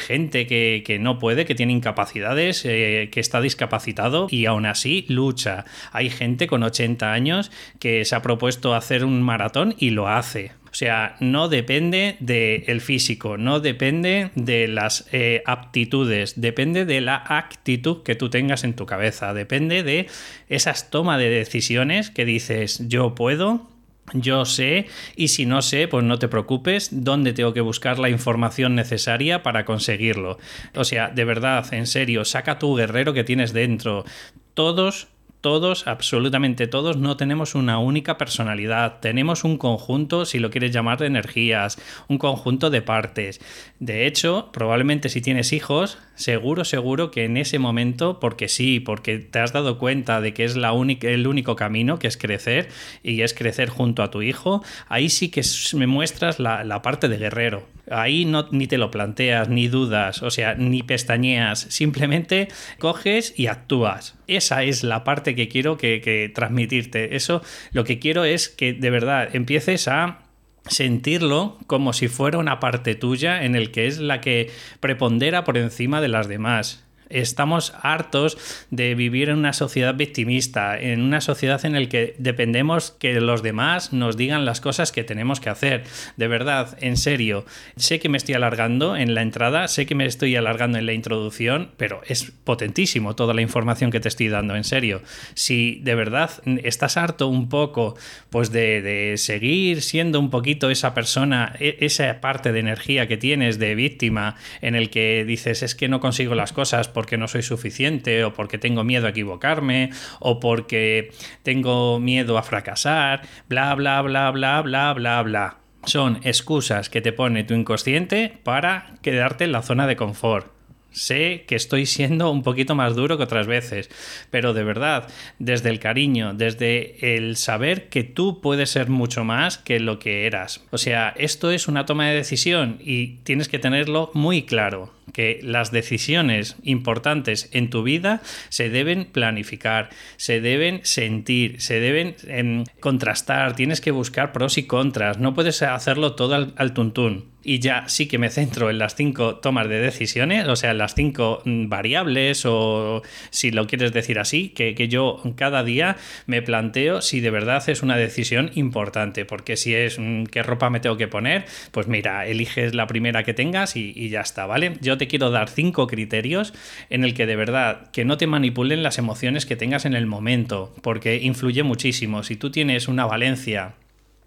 gente 0.00 0.46
que, 0.46 0.98
no 0.98 1.18
puede, 1.18 1.44
que 1.44 1.54
tiene 1.54 1.74
incapacidades, 1.74 2.64
eh, 2.64 3.10
que 3.12 3.20
está 3.20 3.42
discapacitado 3.42 4.28
y 4.30 4.46
aún 4.46 4.64
así 4.64 5.04
lucha. 5.10 5.66
Hay 5.92 6.08
gente 6.08 6.46
con 6.46 6.62
80 6.62 7.12
años 7.12 7.52
que 7.80 8.02
se 8.06 8.16
ha 8.16 8.22
propuesto 8.22 8.74
hacer 8.74 9.04
un 9.04 9.20
maratón 9.20 9.74
y 9.78 9.90
lo 9.90 10.08
hace. 10.08 10.52
O 10.76 10.78
sea, 10.78 11.16
no 11.20 11.48
depende 11.48 12.18
del 12.20 12.82
físico, 12.82 13.38
no 13.38 13.60
depende 13.60 14.30
de 14.34 14.68
las 14.68 15.08
eh, 15.10 15.42
aptitudes, 15.46 16.38
depende 16.38 16.84
de 16.84 17.00
la 17.00 17.16
actitud 17.16 18.02
que 18.02 18.14
tú 18.14 18.28
tengas 18.28 18.62
en 18.62 18.74
tu 18.74 18.84
cabeza, 18.84 19.32
depende 19.32 19.82
de 19.82 20.06
esas 20.50 20.90
tomas 20.90 21.18
de 21.18 21.30
decisiones 21.30 22.10
que 22.10 22.26
dices 22.26 22.82
yo 22.88 23.14
puedo, 23.14 23.70
yo 24.12 24.44
sé 24.44 24.84
y 25.16 25.28
si 25.28 25.46
no 25.46 25.62
sé, 25.62 25.88
pues 25.88 26.04
no 26.04 26.18
te 26.18 26.28
preocupes, 26.28 26.90
dónde 26.92 27.32
tengo 27.32 27.54
que 27.54 27.62
buscar 27.62 27.98
la 27.98 28.10
información 28.10 28.74
necesaria 28.74 29.42
para 29.42 29.64
conseguirlo. 29.64 30.38
O 30.74 30.84
sea, 30.84 31.08
de 31.08 31.24
verdad, 31.24 31.72
en 31.72 31.86
serio, 31.86 32.26
saca 32.26 32.58
tu 32.58 32.76
guerrero 32.76 33.14
que 33.14 33.24
tienes 33.24 33.54
dentro. 33.54 34.04
Todos 34.52 35.08
todos, 35.40 35.86
absolutamente 35.86 36.66
todos, 36.66 36.96
no 36.96 37.16
tenemos 37.16 37.54
una 37.54 37.78
única 37.78 38.18
personalidad, 38.18 39.00
tenemos 39.00 39.44
un 39.44 39.58
conjunto, 39.58 40.24
si 40.24 40.38
lo 40.38 40.50
quieres 40.50 40.72
llamar, 40.72 40.98
de 40.98 41.06
energías, 41.06 41.78
un 42.08 42.18
conjunto 42.18 42.70
de 42.70 42.82
partes. 42.82 43.40
De 43.78 44.06
hecho, 44.06 44.50
probablemente 44.52 45.08
si 45.08 45.20
tienes 45.20 45.52
hijos, 45.52 45.98
seguro, 46.14 46.64
seguro 46.64 47.10
que 47.10 47.24
en 47.24 47.36
ese 47.36 47.58
momento, 47.58 48.18
porque 48.20 48.48
sí, 48.48 48.80
porque 48.80 49.18
te 49.18 49.38
has 49.38 49.52
dado 49.52 49.78
cuenta 49.78 50.20
de 50.20 50.34
que 50.34 50.44
es 50.44 50.56
el 50.56 51.26
único 51.26 51.56
camino, 51.56 51.98
que 51.98 52.08
es 52.08 52.16
crecer, 52.16 52.68
y 53.02 53.22
es 53.22 53.34
crecer 53.34 53.68
junto 53.68 54.02
a 54.02 54.10
tu 54.10 54.22
hijo, 54.22 54.64
ahí 54.88 55.08
sí 55.08 55.30
que 55.30 55.42
me 55.74 55.86
muestras 55.86 56.40
la, 56.40 56.64
la 56.64 56.82
parte 56.82 57.08
de 57.08 57.18
guerrero. 57.18 57.66
Ahí 57.90 58.24
no, 58.24 58.48
ni 58.50 58.66
te 58.66 58.78
lo 58.78 58.90
planteas, 58.90 59.48
ni 59.48 59.68
dudas, 59.68 60.22
o 60.22 60.30
sea, 60.30 60.54
ni 60.54 60.82
pestañeas, 60.82 61.60
simplemente 61.70 62.48
coges 62.78 63.32
y 63.36 63.46
actúas. 63.46 64.15
Esa 64.26 64.62
es 64.62 64.82
la 64.82 65.04
parte 65.04 65.34
que 65.34 65.48
quiero 65.48 65.76
que, 65.76 66.30
transmitirte. 66.34 67.16
Eso 67.16 67.42
lo 67.72 67.84
que 67.84 67.98
quiero 67.98 68.24
es 68.24 68.48
que 68.48 68.72
de 68.72 68.90
verdad 68.90 69.34
empieces 69.34 69.88
a 69.88 70.20
sentirlo 70.68 71.58
como 71.66 71.92
si 71.92 72.08
fuera 72.08 72.38
una 72.38 72.58
parte 72.58 72.94
tuya 72.94 73.44
en 73.44 73.54
el 73.54 73.70
que 73.70 73.86
es 73.86 73.98
la 73.98 74.20
que 74.20 74.50
prepondera 74.80 75.44
por 75.44 75.56
encima 75.56 76.00
de 76.00 76.08
las 76.08 76.28
demás. 76.28 76.85
Estamos 77.08 77.72
hartos 77.82 78.38
de 78.70 78.94
vivir 78.94 79.28
en 79.28 79.38
una 79.38 79.52
sociedad 79.52 79.94
victimista, 79.94 80.78
en 80.78 81.02
una 81.02 81.20
sociedad 81.20 81.64
en 81.64 81.72
la 81.72 81.88
que 81.88 82.14
dependemos 82.18 82.90
que 82.90 83.20
los 83.20 83.42
demás 83.42 83.92
nos 83.92 84.16
digan 84.16 84.44
las 84.44 84.60
cosas 84.60 84.92
que 84.92 85.04
tenemos 85.04 85.40
que 85.40 85.50
hacer. 85.50 85.84
De 86.16 86.28
verdad, 86.28 86.76
en 86.80 86.96
serio, 86.96 87.44
sé 87.76 88.00
que 88.00 88.08
me 88.08 88.18
estoy 88.18 88.34
alargando 88.34 88.96
en 88.96 89.14
la 89.14 89.22
entrada, 89.22 89.68
sé 89.68 89.86
que 89.86 89.94
me 89.94 90.06
estoy 90.06 90.36
alargando 90.36 90.78
en 90.78 90.86
la 90.86 90.92
introducción, 90.92 91.70
pero 91.76 92.00
es 92.06 92.32
potentísimo 92.44 93.14
toda 93.14 93.34
la 93.34 93.42
información 93.42 93.90
que 93.90 94.00
te 94.00 94.08
estoy 94.08 94.28
dando, 94.28 94.56
en 94.56 94.64
serio. 94.64 95.02
Si 95.34 95.80
de 95.82 95.94
verdad 95.94 96.30
estás 96.62 96.96
harto 96.96 97.28
un 97.28 97.48
poco 97.48 97.96
pues 98.30 98.50
de, 98.50 98.82
de 98.82 99.18
seguir 99.18 99.82
siendo 99.82 100.20
un 100.20 100.30
poquito 100.30 100.70
esa 100.70 100.94
persona, 100.94 101.54
e, 101.58 101.76
esa 101.80 102.20
parte 102.20 102.52
de 102.52 102.60
energía 102.60 103.06
que 103.06 103.16
tienes 103.16 103.58
de 103.58 103.74
víctima 103.74 104.36
en 104.60 104.74
el 104.74 104.90
que 104.90 105.24
dices 105.24 105.62
es 105.62 105.74
que 105.74 105.88
no 105.88 106.00
consigo 106.00 106.34
las 106.34 106.52
cosas, 106.52 106.88
porque 106.96 107.18
no 107.18 107.28
soy 107.28 107.42
suficiente 107.42 108.24
o 108.24 108.32
porque 108.32 108.56
tengo 108.56 108.82
miedo 108.82 109.06
a 109.06 109.10
equivocarme 109.10 109.90
o 110.18 110.40
porque 110.40 111.10
tengo 111.42 112.00
miedo 112.00 112.38
a 112.38 112.42
fracasar, 112.42 113.20
bla, 113.50 113.74
bla, 113.74 114.00
bla, 114.00 114.30
bla, 114.30 114.62
bla, 114.62 114.94
bla, 114.94 115.22
bla. 115.22 115.58
Son 115.84 116.20
excusas 116.22 116.88
que 116.88 117.02
te 117.02 117.12
pone 117.12 117.44
tu 117.44 117.52
inconsciente 117.52 118.40
para 118.42 118.94
quedarte 119.02 119.44
en 119.44 119.52
la 119.52 119.60
zona 119.60 119.86
de 119.86 119.96
confort. 119.96 120.55
Sé 120.90 121.44
que 121.46 121.56
estoy 121.56 121.84
siendo 121.84 122.30
un 122.30 122.42
poquito 122.42 122.74
más 122.74 122.96
duro 122.96 123.18
que 123.18 123.24
otras 123.24 123.46
veces, 123.46 123.90
pero 124.30 124.54
de 124.54 124.64
verdad, 124.64 125.08
desde 125.38 125.68
el 125.68 125.78
cariño, 125.78 126.32
desde 126.32 127.16
el 127.16 127.36
saber 127.36 127.88
que 127.88 128.02
tú 128.02 128.40
puedes 128.40 128.70
ser 128.70 128.88
mucho 128.88 129.24
más 129.24 129.58
que 129.58 129.78
lo 129.78 129.98
que 129.98 130.26
eras. 130.26 130.64
O 130.70 130.78
sea, 130.78 131.12
esto 131.16 131.50
es 131.50 131.68
una 131.68 131.84
toma 131.84 132.08
de 132.08 132.14
decisión 132.14 132.78
y 132.80 133.18
tienes 133.24 133.48
que 133.48 133.58
tenerlo 133.58 134.10
muy 134.14 134.42
claro 134.42 134.94
que 135.12 135.40
las 135.42 135.70
decisiones 135.70 136.56
importantes 136.62 137.48
en 137.52 137.70
tu 137.70 137.82
vida 137.82 138.22
se 138.48 138.68
deben 138.70 139.06
planificar, 139.06 139.90
se 140.16 140.40
deben 140.40 140.80
sentir, 140.84 141.60
se 141.60 141.80
deben 141.80 142.16
em, 142.26 142.64
contrastar, 142.80 143.54
tienes 143.54 143.80
que 143.80 143.92
buscar 143.92 144.32
pros 144.32 144.58
y 144.58 144.64
contras, 144.64 145.18
no 145.18 145.34
puedes 145.34 145.62
hacerlo 145.62 146.14
todo 146.14 146.34
al, 146.34 146.54
al 146.56 146.74
tuntún 146.74 147.35
y 147.46 147.60
ya 147.60 147.88
sí 147.88 148.08
que 148.08 148.18
me 148.18 148.28
centro 148.28 148.70
en 148.70 148.78
las 148.78 148.96
cinco 148.96 149.36
tomas 149.36 149.68
de 149.68 149.78
decisiones, 149.78 150.48
o 150.48 150.56
sea, 150.56 150.72
en 150.72 150.78
las 150.78 150.96
cinco 150.96 151.42
mm, 151.44 151.68
variables 151.68 152.44
o 152.44 153.02
si 153.30 153.52
lo 153.52 153.68
quieres 153.68 153.92
decir 153.92 154.18
así, 154.18 154.48
que, 154.48 154.74
yo 154.88 155.22
cada 155.36 155.62
día 155.62 155.96
me 156.26 156.42
planteo 156.42 157.00
si 157.02 157.20
de 157.20 157.30
verdad 157.30 157.62
es 157.68 157.82
una 157.82 157.96
decisión 157.96 158.50
importante, 158.54 159.24
porque 159.24 159.56
si 159.56 159.74
es 159.74 159.98
mm, 159.98 160.24
qué 160.24 160.42
ropa 160.42 160.70
me 160.70 160.80
tengo 160.80 160.96
que 160.96 161.06
poner, 161.06 161.44
pues 161.70 161.86
mira, 161.86 162.26
eliges 162.26 162.74
la 162.74 162.88
primera 162.88 163.22
que 163.22 163.32
tengas 163.32 163.76
y 163.76 164.08
ya 164.08 164.20
está, 164.20 164.46
¿vale? 164.46 164.76
Yo 164.80 164.98
te 164.98 165.06
quiero 165.06 165.30
dar 165.30 165.48
cinco 165.48 165.86
criterios 165.86 166.52
en 166.90 167.04
el 167.04 167.14
que 167.14 167.26
de 167.26 167.36
verdad 167.36 167.90
que 167.92 168.04
no 168.04 168.16
te 168.16 168.26
manipulen 168.26 168.82
las 168.82 168.98
emociones 168.98 169.46
que 169.46 169.54
tengas 169.56 169.84
en 169.84 169.94
el 169.94 170.06
momento, 170.06 170.74
porque 170.82 171.16
influye 171.16 171.62
muchísimo. 171.62 172.24
Si 172.24 172.34
tú 172.36 172.50
tienes 172.50 172.88
una 172.88 173.06
valencia 173.06 173.74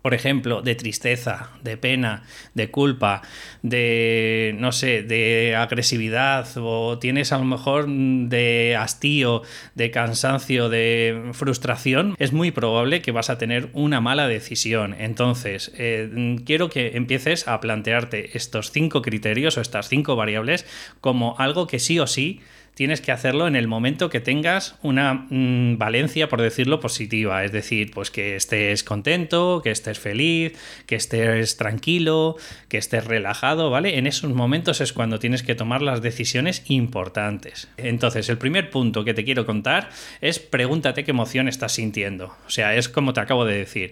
por 0.01 0.13
ejemplo, 0.13 0.62
de 0.62 0.75
tristeza, 0.75 1.50
de 1.62 1.75
pena, 1.75 2.24
de 2.53 2.72
culpa, 2.72 3.22
de, 3.63 4.56
no 4.58 4.72
sé, 4.72 5.03
de 5.03 5.56
agresividad, 5.58 6.48
o 6.58 6.98
tienes 7.00 7.34
a 7.34 7.38
lo 7.38 7.44
mejor 7.44 7.88
de 7.88 8.77
hastío, 8.79 9.41
de 9.75 9.91
cansancio, 9.91 10.70
de 10.70 11.32
frustración, 11.34 12.15
es 12.18 12.32
muy 12.32 12.51
probable 12.51 13.01
que 13.01 13.12
vas 13.12 13.29
a 13.29 13.38
tener 13.38 13.70
una 13.74 14.00
mala 14.00 14.27
decisión. 14.27 14.96
Entonces, 14.98 15.72
eh, 15.77 16.38
quiero 16.46 16.70
que 16.70 16.96
empieces 16.96 17.48
a 17.48 17.60
plantearte 17.60 18.38
estos 18.38 18.72
cinco 18.72 19.01
criterios 19.01 19.58
o 19.58 19.62
estas 19.62 19.89
cinco 19.89 20.15
variables 20.15 20.65
como 21.01 21.36
algo 21.39 21.68
que 21.68 21.79
sí 21.79 22.00
o 22.00 22.08
sí 22.08 22.41
tienes 22.79 23.01
que 23.01 23.12
hacerlo 23.12 23.45
en 23.45 23.57
el 23.57 23.67
momento 23.67 24.09
que 24.09 24.21
tengas 24.21 24.75
una 24.81 25.25
mm, 25.29 25.77
valencia, 25.77 26.29
por 26.29 26.41
decirlo, 26.41 26.79
positiva. 26.79 27.43
Es 27.43 27.51
decir, 27.51 27.91
pues 27.91 28.09
que 28.09 28.38
estés 28.38 28.86
contento, 28.86 29.59
que 29.62 29.71
estés 29.71 30.00
feliz, 30.00 30.57
que 30.86 30.95
estés 30.95 31.57
tranquilo, 31.57 32.38
que 32.69 32.77
estés 32.77 33.03
relajado, 33.03 33.69
¿vale? 33.69 33.98
En 33.98 34.07
esos 34.07 34.33
momentos 34.33 34.79
es 34.79 34.93
cuando 34.93 35.19
tienes 35.19 35.43
que 35.43 35.55
tomar 35.55 35.81
las 35.81 36.01
decisiones 36.01 36.63
importantes. 36.69 37.67
Entonces, 37.75 38.29
el 38.29 38.38
primer 38.38 38.69
punto 38.69 39.03
que 39.03 39.13
te 39.13 39.25
quiero 39.25 39.45
contar 39.45 39.89
es 40.21 40.39
pregúntate 40.39 41.03
qué 41.03 41.12
emoción 41.12 41.50
estás 41.50 41.74
sintiendo. 41.74 42.33
O 42.48 42.50
sea, 42.50 42.75
es 42.75 42.88
como 42.88 43.12
te 43.12 43.19
acabo 43.19 43.43
de 43.43 43.57
decir. 43.57 43.91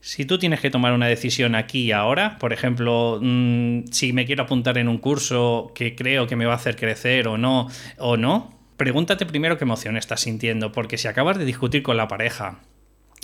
Si 0.00 0.24
tú 0.24 0.38
tienes 0.38 0.60
que 0.60 0.70
tomar 0.70 0.92
una 0.92 1.06
decisión 1.06 1.54
aquí 1.54 1.86
y 1.86 1.92
ahora, 1.92 2.38
por 2.38 2.52
ejemplo, 2.52 3.18
mm, 3.20 3.86
si 3.90 4.12
me 4.12 4.26
quiero 4.26 4.44
apuntar 4.44 4.78
en 4.78 4.88
un 4.88 4.98
curso 4.98 5.72
que 5.74 5.96
creo 5.96 6.26
que 6.26 6.36
me 6.36 6.46
va 6.46 6.52
a 6.52 6.56
hacer 6.56 6.76
crecer 6.76 7.26
o 7.26 7.36
no, 7.36 7.68
o 7.98 8.16
no, 8.16 8.58
pregúntate 8.76 9.26
primero 9.26 9.58
qué 9.58 9.64
emoción 9.64 9.96
estás 9.96 10.20
sintiendo, 10.20 10.72
porque 10.72 10.98
si 10.98 11.08
acabas 11.08 11.36
de 11.36 11.44
discutir 11.44 11.82
con 11.82 11.96
la 11.96 12.06
pareja, 12.06 12.60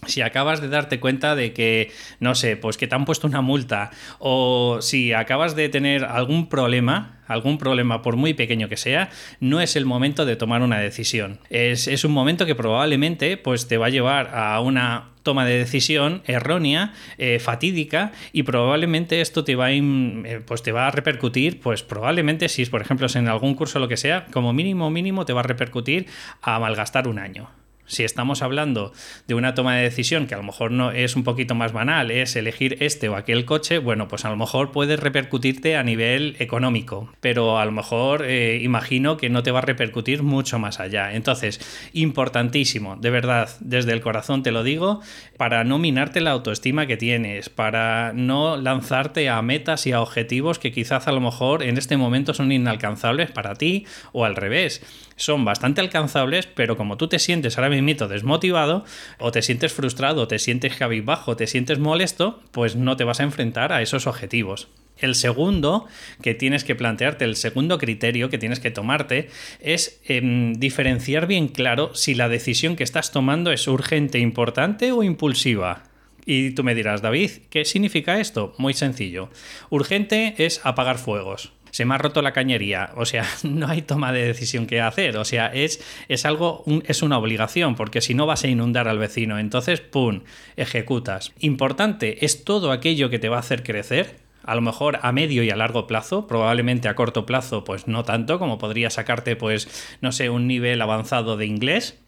si 0.07 0.21
acabas 0.21 0.61
de 0.61 0.69
darte 0.69 1.01
cuenta 1.01 1.35
de 1.35 1.53
que, 1.53 1.93
no 2.21 2.35
sé, 2.35 2.57
pues 2.57 2.77
que 2.77 2.87
te 2.87 2.95
han 2.95 3.05
puesto 3.05 3.27
una 3.27 3.41
multa, 3.41 3.91
o 4.19 4.79
si 4.81 5.13
acabas 5.13 5.57
de 5.57 5.69
tener 5.69 6.05
algún 6.05 6.49
problema, 6.49 7.21
algún 7.27 7.59
problema 7.59 8.03
por 8.03 8.17
muy 8.17 8.35
pequeño 8.35 8.69
que 8.69 8.77
sea, 8.77 9.11
no 9.41 9.61
es 9.61 9.77
el 9.77 9.87
momento 9.87 10.25
de 10.25 10.37
tomar 10.37 10.63
una 10.63 10.79
decisión. 10.79 11.41
Es, 11.51 11.89
es 11.89 12.05
un 12.05 12.13
momento 12.13 12.47
que 12.47 12.55
probablemente 12.55 13.37
pues, 13.37 13.69
te 13.69 13.79
va 13.79 13.87
a 13.87 13.91
llevar 13.91 14.31
a 14.35 14.61
una 14.61 15.11
toma 15.25 15.45
de 15.47 15.59
decisión 15.59 16.23
errónea, 16.27 16.93
eh, 17.19 17.41
fatídica, 17.41 18.13
y 18.33 18.45
probablemente 18.45 19.21
esto 19.21 19.43
te 19.43 19.57
va, 19.57 19.67
a, 19.67 19.73
eh, 19.73 20.43
pues 20.47 20.63
te 20.63 20.71
va 20.71 20.87
a 20.87 20.91
repercutir, 20.91 21.61
pues 21.61 21.83
probablemente 21.83 22.49
si, 22.49 22.65
por 22.67 22.83
ejemplo, 22.83 23.07
es 23.07 23.17
en 23.17 23.27
algún 23.27 23.55
curso 23.55 23.79
o 23.79 23.81
lo 23.81 23.89
que 23.89 23.97
sea, 23.97 24.27
como 24.27 24.53
mínimo 24.53 24.91
mínimo 24.91 25.25
te 25.25 25.33
va 25.33 25.41
a 25.41 25.45
repercutir 25.45 26.07
a 26.43 26.59
malgastar 26.61 27.09
un 27.09 27.19
año. 27.19 27.64
Si 27.87 28.03
estamos 28.03 28.43
hablando 28.43 28.93
de 29.29 29.35
una 29.35 29.55
toma 29.55 29.77
de 29.77 29.83
decisión 29.83 30.27
que 30.27 30.35
a 30.35 30.39
lo 30.39 30.43
mejor 30.43 30.71
no 30.71 30.91
es 30.91 31.17
un 31.17 31.25
poquito 31.25 31.55
más 31.55 31.73
banal, 31.73 32.11
es 32.11 32.35
elegir 32.35 32.79
este 32.81 33.09
o 33.09 33.17
aquel 33.17 33.45
coche, 33.45 33.79
bueno, 33.79 34.09
pues 34.09 34.25
a 34.25 34.31
lo 34.31 34.37
mejor 34.37 34.73
puede 34.73 34.97
repercutirte 34.97 35.77
a 35.77 35.83
nivel 35.83 36.37
económico, 36.39 37.13
pero 37.21 37.59
a 37.59 37.65
lo 37.65 37.73
mejor 37.73 38.25
eh, 38.25 38.61
imagino 38.63 39.17
que 39.19 39.29
no 39.29 39.43
te 39.43 39.51
va 39.51 39.59
a 39.59 39.63
repercutir 39.63 40.23
mucho 40.23 40.59
más 40.59 40.81
allá. 40.81 41.15
Entonces, 41.15 41.61
importantísimo, 41.93 42.97
de 42.97 43.11
verdad, 43.11 43.51
desde 43.61 43.93
el 43.93 44.01
corazón 44.01 44.43
te 44.43 44.51
lo 44.51 44.63
digo, 44.63 45.01
para 45.37 45.65
no 45.65 45.79
minarte 45.79 46.21
la 46.21 46.31
autoestima 46.31 46.87
que 46.87 46.97
tienes, 46.97 47.51
para 47.51 48.13
no 48.15 48.57
lanzarte 48.57 49.29
a 49.29 49.43
metas 49.43 49.87
y 49.87 49.93
a 49.93 50.01
objetivos 50.01 50.59
que 50.59 50.73
quizás 50.73 51.07
a 51.07 51.13
lo 51.13 51.21
mejor 51.21 51.63
en 51.63 51.77
este 51.77 51.97
momento 51.97 52.33
son 52.33 52.51
inalcanzables 52.51 53.31
para 53.31 53.55
ti 53.55 53.87
o 54.13 54.25
al 54.25 54.37
revés 54.37 54.83
son 55.17 55.45
bastante 55.45 55.81
alcanzables, 55.81 56.47
pero 56.47 56.77
como 56.77 56.97
tú 56.97 57.09
te 57.09 57.19
sientes 57.19 57.57
ahora 57.57 57.69
mismo 57.69 57.74
desmotivado, 58.09 58.85
o 59.19 59.31
te 59.31 59.43
sientes 59.43 59.73
frustrado, 59.73 60.29
te 60.29 60.39
sientes 60.39 60.77
cabizbajo, 60.77 61.37
te 61.37 61.47
sientes 61.47 61.79
molesto, 61.79 62.43
pues 62.53 62.77
no 62.77 62.97
te 62.97 63.05
vas 63.05 63.21
a 63.21 63.25
enfrentar 63.25 63.73
a 63.73 63.83
esos 63.83 64.07
objetivos. 64.07 64.69
El 64.97 65.15
segundo 65.15 65.87
que 66.23 66.35
tienes 66.35 66.63
que 66.63 66.77
plantearte, 66.77 67.25
el 67.25 67.37
segundo 67.37 67.79
criterio 67.79 68.31
que 68.31 68.39
tienes 68.39 68.61
que 68.61 68.71
tomarte 68.71 69.29
es 69.61 70.01
em, 70.05 70.55
diferenciar 70.55 71.27
bien 71.27 71.49
claro 71.49 71.95
si 71.95 72.15
la 72.15 72.29
decisión 72.29 72.77
que 72.77 72.85
estás 72.85 73.11
tomando 73.11 73.51
es 73.51 73.67
urgente, 73.67 74.19
importante 74.21 74.93
o 74.93 75.03
impulsiva. 75.03 75.83
Y 76.27 76.53
tú 76.53 76.63
me 76.63 76.75
dirás, 76.75 77.03
David, 77.03 77.31
¿qué 77.51 77.65
significa 77.65 78.21
esto? 78.21 78.55
Muy 78.57 78.73
sencillo. 78.73 79.31
Urgente 79.69 80.35
es 80.39 80.61
apagar 80.65 80.99
fuegos 80.99 81.53
se 81.75 81.85
me 81.85 81.97
ha 81.97 81.99
roto 81.99 82.23
la 82.23 82.33
cañería. 82.33 82.93
O 82.95 83.05
sea, 83.05 83.27
no 83.43 83.67
hay 83.67 83.83
toma 83.83 84.13
de 84.13 84.25
decisión 84.25 84.69
que 84.69 84.81
hacer. 84.81 85.17
O 85.17 85.25
sea, 85.25 85.49
es, 85.49 85.83
es 86.09 86.25
algo, 86.25 86.63
es 86.87 87.03
una 87.03 87.19
obligación, 87.19 87.75
porque 87.75 88.01
si 88.01 88.15
no 88.15 88.27
vas 88.27 88.45
a 88.45 88.47
inundar 88.47 88.87
al 88.87 89.01
vecino. 89.01 89.41
Entonces, 89.41 89.81
¡pum! 89.81 90.21
Ejecutas. 90.57 91.33
Importante, 91.41 92.25
es 92.25 92.45
todo 92.45 92.71
aquello 92.71 93.11
que 93.11 93.19
te 93.19 93.29
va 93.29 93.39
a 93.39 93.41
hacer 93.41 93.65
crecer, 93.65 94.19
a 94.45 94.55
lo 94.55 94.61
mejor 94.61 95.01
a 95.03 95.11
medio 95.11 95.43
y 95.43 95.51
a 95.51 95.57
largo 95.57 95.89
plazo, 95.89 96.29
probablemente 96.29 96.87
a 96.87 96.95
corto 96.95 97.27
plazo, 97.27 97.65
pues 97.65 97.89
no 97.89 98.05
tanto, 98.05 98.39
como 98.39 98.57
podría 98.57 98.89
sacarte, 98.89 99.35
pues, 99.35 99.97
no 100.01 100.13
sé, 100.13 100.31
un 100.31 100.47
nivel 100.47 100.81
avanzado 100.81 101.37
de 101.37 101.47
inglés, 101.47 101.99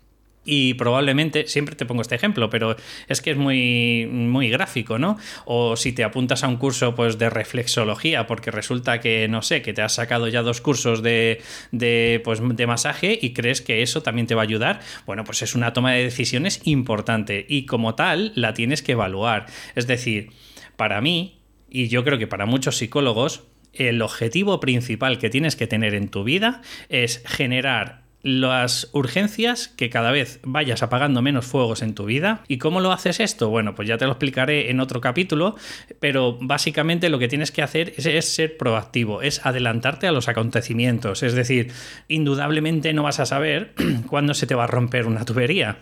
y 0.46 0.74
probablemente, 0.74 1.48
siempre 1.48 1.74
te 1.74 1.84
pongo 1.84 2.02
este 2.02 2.14
ejemplo, 2.14 2.48
pero 2.48 2.76
es 3.08 3.20
que 3.20 3.32
es 3.32 3.36
muy, 3.36 4.06
muy 4.06 4.48
gráfico, 4.48 4.98
¿no? 4.98 5.18
O 5.44 5.76
si 5.76 5.92
te 5.92 6.04
apuntas 6.04 6.44
a 6.44 6.48
un 6.48 6.56
curso 6.56 6.94
pues, 6.94 7.18
de 7.18 7.28
reflexología, 7.28 8.26
porque 8.26 8.50
resulta 8.50 9.00
que, 9.00 9.26
no 9.28 9.42
sé, 9.42 9.60
que 9.60 9.74
te 9.74 9.82
has 9.82 9.94
sacado 9.94 10.28
ya 10.28 10.42
dos 10.42 10.60
cursos 10.60 11.02
de, 11.02 11.42
de, 11.72 12.22
pues, 12.24 12.40
de 12.42 12.66
masaje 12.66 13.18
y 13.20 13.32
crees 13.32 13.60
que 13.60 13.82
eso 13.82 14.02
también 14.02 14.28
te 14.28 14.34
va 14.34 14.42
a 14.42 14.44
ayudar, 14.44 14.80
bueno, 15.04 15.24
pues 15.24 15.42
es 15.42 15.54
una 15.54 15.72
toma 15.72 15.92
de 15.92 16.04
decisiones 16.04 16.60
importante 16.64 17.44
y 17.48 17.66
como 17.66 17.96
tal 17.96 18.32
la 18.36 18.54
tienes 18.54 18.82
que 18.82 18.92
evaluar. 18.92 19.46
Es 19.74 19.88
decir, 19.88 20.30
para 20.76 21.00
mí, 21.00 21.40
y 21.68 21.88
yo 21.88 22.04
creo 22.04 22.18
que 22.18 22.28
para 22.28 22.46
muchos 22.46 22.76
psicólogos, 22.76 23.42
el 23.72 24.00
objetivo 24.00 24.60
principal 24.60 25.18
que 25.18 25.28
tienes 25.28 25.56
que 25.56 25.66
tener 25.66 25.94
en 25.94 26.08
tu 26.08 26.24
vida 26.24 26.62
es 26.88 27.22
generar 27.26 28.05
las 28.26 28.90
urgencias, 28.92 29.68
que 29.68 29.88
cada 29.88 30.10
vez 30.10 30.40
vayas 30.42 30.82
apagando 30.82 31.22
menos 31.22 31.46
fuegos 31.46 31.80
en 31.80 31.94
tu 31.94 32.06
vida. 32.06 32.42
¿Y 32.48 32.58
cómo 32.58 32.80
lo 32.80 32.90
haces 32.90 33.20
esto? 33.20 33.50
Bueno, 33.50 33.76
pues 33.76 33.86
ya 33.86 33.98
te 33.98 34.04
lo 34.04 34.12
explicaré 34.12 34.68
en 34.68 34.80
otro 34.80 35.00
capítulo, 35.00 35.54
pero 36.00 36.36
básicamente 36.40 37.08
lo 37.08 37.20
que 37.20 37.28
tienes 37.28 37.52
que 37.52 37.62
hacer 37.62 37.94
es, 37.96 38.24
ser 38.24 38.56
proactivo, 38.56 39.22
es 39.22 39.46
adelantarte 39.46 40.08
a 40.08 40.12
los 40.12 40.26
acontecimientos. 40.26 41.22
Es 41.22 41.34
decir, 41.34 41.70
indudablemente 42.08 42.92
no 42.92 43.04
vas 43.04 43.20
a 43.20 43.26
saber 43.26 43.74
cuándo 44.08 44.34
se 44.34 44.48
te 44.48 44.56
va 44.56 44.64
a 44.64 44.66
romper 44.66 45.06
una 45.06 45.24
tubería 45.24 45.78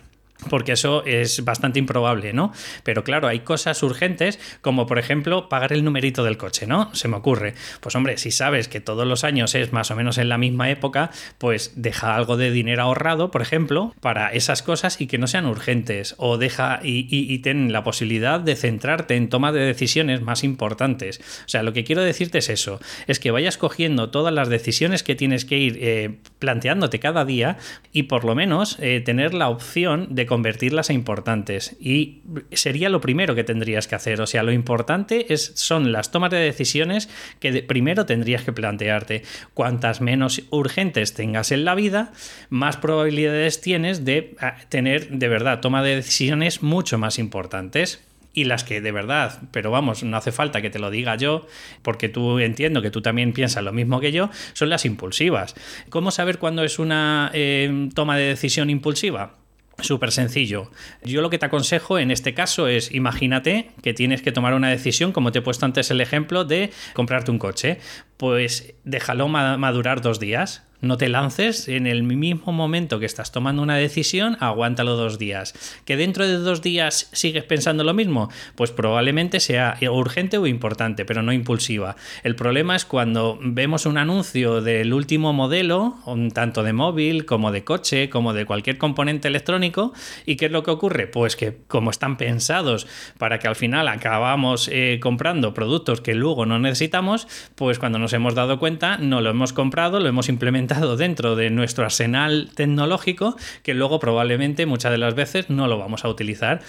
porque 0.49 0.73
eso 0.73 1.03
es 1.05 1.43
bastante 1.43 1.79
improbable, 1.79 2.33
¿no? 2.33 2.51
Pero 2.83 3.03
claro, 3.03 3.27
hay 3.27 3.39
cosas 3.39 3.81
urgentes 3.83 4.39
como 4.61 4.85
por 4.85 4.99
ejemplo 4.99 5.49
pagar 5.49 5.73
el 5.73 5.83
numerito 5.83 6.23
del 6.23 6.37
coche, 6.37 6.67
¿no? 6.67 6.93
Se 6.93 7.07
me 7.07 7.17
ocurre. 7.17 7.55
Pues 7.79 7.95
hombre, 7.95 8.17
si 8.17 8.31
sabes 8.31 8.67
que 8.67 8.81
todos 8.81 9.07
los 9.07 9.23
años 9.23 9.55
es 9.55 9.73
más 9.73 9.91
o 9.91 9.95
menos 9.95 10.17
en 10.17 10.29
la 10.29 10.37
misma 10.37 10.69
época, 10.69 11.11
pues 11.37 11.73
deja 11.75 12.15
algo 12.15 12.37
de 12.37 12.51
dinero 12.51 12.83
ahorrado, 12.83 13.31
por 13.31 13.41
ejemplo, 13.41 13.93
para 14.01 14.29
esas 14.29 14.61
cosas 14.61 14.99
y 14.99 15.07
que 15.07 15.17
no 15.17 15.27
sean 15.27 15.45
urgentes. 15.45 16.15
O 16.17 16.37
deja 16.37 16.79
y, 16.83 17.07
y, 17.09 17.39
ten 17.39 17.71
la 17.71 17.83
posibilidad 17.83 18.39
de 18.39 18.55
centrarte 18.55 19.15
en 19.15 19.29
toma 19.29 19.51
de 19.51 19.61
decisiones 19.61 20.21
más 20.21 20.43
importantes. 20.43 21.19
O 21.45 21.49
sea, 21.49 21.63
lo 21.63 21.73
que 21.73 21.83
quiero 21.83 22.01
decirte 22.01 22.39
es 22.39 22.49
eso, 22.49 22.79
es 23.07 23.19
que 23.19 23.31
vayas 23.31 23.57
cogiendo 23.57 24.09
todas 24.09 24.33
las 24.33 24.49
decisiones 24.49 25.03
que 25.03 25.15
tienes 25.15 25.45
que 25.45 25.57
ir 25.57 25.77
eh, 25.81 26.17
planteándote 26.39 26.99
cada 26.99 27.25
día 27.25 27.57
y 27.91 28.03
por 28.03 28.25
lo 28.25 28.35
menos 28.35 28.77
eh, 28.79 29.01
tener 29.01 29.33
la 29.33 29.49
opción 29.49 30.07
de 30.09 30.24
convertirlas 30.25 30.89
a 30.89 30.93
importantes. 30.93 31.75
Y 31.79 32.21
sería 32.51 32.89
lo 32.89 33.01
primero 33.01 33.35
que 33.35 33.43
tendrías 33.43 33.87
que 33.87 33.95
hacer. 33.95 34.21
O 34.21 34.27
sea, 34.27 34.43
lo 34.43 34.51
importante 34.51 35.33
es, 35.33 35.51
son 35.55 35.91
las 35.91 36.11
tomas 36.11 36.31
de 36.31 36.37
decisiones 36.37 37.09
que 37.39 37.63
primero 37.63 38.05
tendrías 38.05 38.43
que 38.43 38.53
plantearte. 38.53 39.23
Cuantas 39.53 40.01
menos 40.01 40.43
urgentes 40.49 41.13
tengas 41.13 41.51
en 41.51 41.65
la 41.65 41.75
vida, 41.75 42.11
más 42.49 42.77
probabilidades 42.77 43.61
tienes 43.61 44.05
de 44.05 44.35
ah, 44.39 44.57
tener 44.69 45.09
de 45.09 45.27
verdad 45.27 45.61
toma 45.61 45.83
de 45.83 45.95
decisiones 45.95 46.61
mucho 46.61 46.97
más 46.97 47.19
importantes 47.19 48.01
y 48.35 48.43
las 48.43 48.63
que 48.63 48.81
de 48.81 48.91
verdad, 48.91 49.41
pero 49.51 49.71
vamos, 49.71 50.03
no 50.03 50.17
hace 50.17 50.31
falta 50.31 50.61
que 50.61 50.69
te 50.69 50.77
lo 50.77 50.91
diga 50.91 51.15
yo, 51.15 51.47
porque 51.81 52.09
tú 52.09 52.39
entiendo 52.39 52.81
que 52.81 52.91
tú 52.91 53.01
también 53.01 53.33
piensas 53.33 53.63
lo 53.63 53.71
mismo 53.71 53.99
que 54.01 54.11
yo, 54.11 54.29
son 54.53 54.69
las 54.69 54.85
impulsivas. 54.85 55.55
¿Cómo 55.89 56.11
saber 56.11 56.37
cuándo 56.37 56.63
es 56.63 56.77
una 56.77 57.31
eh, 57.33 57.89
toma 57.95 58.17
de 58.17 58.25
decisión 58.25 58.69
impulsiva? 58.69 59.44
Súper 59.81 60.11
sencillo. 60.11 60.71
Yo 61.03 61.21
lo 61.21 61.29
que 61.29 61.37
te 61.37 61.45
aconsejo 61.45 61.99
en 61.99 62.11
este 62.11 62.33
caso 62.33 62.67
es, 62.67 62.93
imagínate 62.93 63.71
que 63.83 63.93
tienes 63.93 64.21
que 64.21 64.31
tomar 64.31 64.53
una 64.53 64.69
decisión, 64.69 65.11
como 65.11 65.31
te 65.31 65.39
he 65.39 65.41
puesto 65.41 65.65
antes 65.65 65.91
el 65.91 66.01
ejemplo 66.01 66.45
de 66.45 66.71
comprarte 66.93 67.31
un 67.31 67.39
coche, 67.39 67.79
pues 68.17 68.73
déjalo 68.83 69.27
madurar 69.27 70.01
dos 70.01 70.19
días 70.19 70.64
no 70.81 70.97
te 70.97 71.09
lances 71.09 71.67
en 71.67 71.87
el 71.87 72.03
mismo 72.03 72.51
momento 72.51 72.99
que 72.99 73.05
estás 73.05 73.31
tomando 73.31 73.61
una 73.61 73.75
decisión, 73.75 74.37
aguántalo 74.39 74.95
dos 74.95 75.17
días. 75.17 75.53
¿Que 75.85 75.97
dentro 75.97 76.27
de 76.27 76.37
dos 76.37 76.61
días 76.61 77.09
sigues 77.11 77.43
pensando 77.43 77.83
lo 77.83 77.93
mismo? 77.93 78.29
Pues 78.55 78.71
probablemente 78.71 79.39
sea 79.39 79.77
urgente 79.89 80.37
o 80.37 80.47
importante, 80.47 81.05
pero 81.05 81.21
no 81.21 81.33
impulsiva. 81.33 81.95
El 82.23 82.35
problema 82.35 82.75
es 82.75 82.85
cuando 82.85 83.39
vemos 83.41 83.85
un 83.85 83.97
anuncio 83.97 84.61
del 84.61 84.93
último 84.93 85.33
modelo, 85.33 85.95
tanto 86.33 86.63
de 86.63 86.73
móvil 86.73 87.25
como 87.25 87.51
de 87.51 87.63
coche, 87.63 88.09
como 88.09 88.33
de 88.33 88.45
cualquier 88.45 88.77
componente 88.77 89.27
electrónico, 89.27 89.93
y 90.25 90.35
¿qué 90.35 90.47
es 90.47 90.51
lo 90.51 90.63
que 90.63 90.71
ocurre? 90.71 91.07
Pues 91.07 91.35
que 91.35 91.57
como 91.67 91.91
están 91.91 92.17
pensados 92.17 92.87
para 93.17 93.39
que 93.39 93.47
al 93.47 93.55
final 93.55 93.87
acabamos 93.87 94.69
eh, 94.71 94.99
comprando 95.01 95.53
productos 95.53 96.01
que 96.01 96.13
luego 96.13 96.45
no 96.45 96.59
necesitamos, 96.59 97.27
pues 97.55 97.79
cuando 97.79 97.99
nos 97.99 98.13
hemos 98.13 98.35
dado 98.35 98.59
cuenta 98.59 98.97
no 98.97 99.21
lo 99.21 99.29
hemos 99.29 99.53
comprado, 99.53 99.99
lo 99.99 100.09
hemos 100.09 100.29
implementado 100.29 100.64
dentro 100.97 101.35
de 101.35 101.49
nuestro 101.49 101.85
arsenal 101.85 102.49
tecnológico 102.55 103.37
que 103.63 103.73
luego 103.73 103.99
probablemente 103.99 104.65
muchas 104.65 104.91
de 104.91 104.97
las 104.97 105.15
veces 105.15 105.49
no 105.49 105.67
lo 105.67 105.77
vamos 105.77 106.05
a 106.05 106.09
utilizar. 106.09 106.61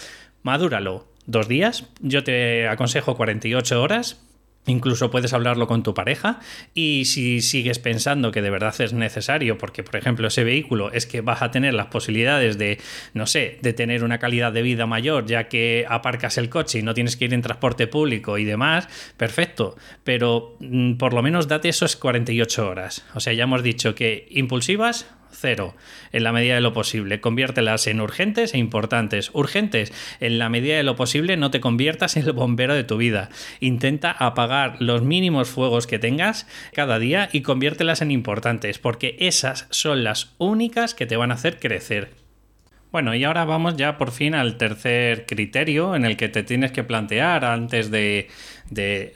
Madúralo 0.42 1.06
dos 1.26 1.48
días, 1.48 1.86
yo 2.00 2.22
te 2.22 2.68
aconsejo 2.68 3.16
48 3.16 3.82
horas 3.82 4.20
Incluso 4.66 5.10
puedes 5.10 5.32
hablarlo 5.32 5.66
con 5.66 5.82
tu 5.82 5.94
pareja 5.94 6.40
y 6.74 7.04
si 7.04 7.40
sigues 7.40 7.78
pensando 7.78 8.32
que 8.32 8.42
de 8.42 8.50
verdad 8.50 8.74
es 8.80 8.92
necesario, 8.92 9.58
porque 9.58 9.82
por 9.82 9.96
ejemplo 9.96 10.26
ese 10.26 10.44
vehículo 10.44 10.90
es 10.92 11.06
que 11.06 11.20
vas 11.20 11.42
a 11.42 11.50
tener 11.50 11.74
las 11.74 11.86
posibilidades 11.86 12.58
de, 12.58 12.78
no 13.14 13.26
sé, 13.26 13.58
de 13.62 13.72
tener 13.72 14.02
una 14.02 14.18
calidad 14.18 14.52
de 14.52 14.62
vida 14.62 14.86
mayor 14.86 15.26
ya 15.26 15.48
que 15.48 15.86
aparcas 15.88 16.36
el 16.38 16.48
coche 16.48 16.80
y 16.80 16.82
no 16.82 16.94
tienes 16.94 17.16
que 17.16 17.26
ir 17.26 17.34
en 17.34 17.42
transporte 17.42 17.86
público 17.86 18.38
y 18.38 18.44
demás, 18.44 18.88
perfecto, 19.16 19.76
pero 20.04 20.56
mm, 20.60 20.94
por 20.94 21.14
lo 21.14 21.22
menos 21.22 21.48
date 21.48 21.68
esos 21.68 21.96
48 21.96 22.68
horas. 22.68 23.04
O 23.14 23.20
sea, 23.20 23.32
ya 23.32 23.44
hemos 23.44 23.62
dicho 23.62 23.94
que 23.94 24.26
impulsivas, 24.30 25.06
cero, 25.36 25.74
en 26.12 26.24
la 26.24 26.32
medida 26.32 26.54
de 26.54 26.60
lo 26.60 26.72
posible. 26.72 27.20
Conviértelas 27.20 27.86
en 27.86 28.00
urgentes 28.00 28.54
e 28.54 28.58
importantes. 28.58 29.30
Urgentes, 29.32 29.92
en 30.20 30.38
la 30.38 30.48
medida 30.48 30.76
de 30.76 30.82
lo 30.82 30.96
posible 30.96 31.36
no 31.36 31.50
te 31.50 31.60
conviertas 31.60 32.16
en 32.16 32.24
el 32.24 32.32
bombero 32.32 32.74
de 32.74 32.84
tu 32.84 32.96
vida. 32.96 33.30
Intenta 33.60 34.10
apagar 34.10 34.76
los 34.80 35.02
mínimos 35.02 35.48
fuegos 35.48 35.86
que 35.86 35.98
tengas 35.98 36.46
cada 36.72 36.98
día 36.98 37.28
y 37.32 37.42
conviértelas 37.42 38.02
en 38.02 38.10
importantes, 38.10 38.78
porque 38.78 39.16
esas 39.20 39.66
son 39.70 40.04
las 40.04 40.34
únicas 40.38 40.94
que 40.94 41.06
te 41.06 41.16
van 41.16 41.30
a 41.30 41.34
hacer 41.34 41.58
crecer. 41.58 42.25
Bueno, 42.96 43.14
y 43.14 43.24
ahora 43.24 43.44
vamos 43.44 43.76
ya 43.76 43.98
por 43.98 44.10
fin 44.10 44.34
al 44.34 44.56
tercer 44.56 45.26
criterio 45.26 45.94
en 45.94 46.06
el 46.06 46.16
que 46.16 46.30
te 46.30 46.42
tienes 46.42 46.72
que 46.72 46.82
plantear 46.82 47.44
antes 47.44 47.90
de 47.90 48.30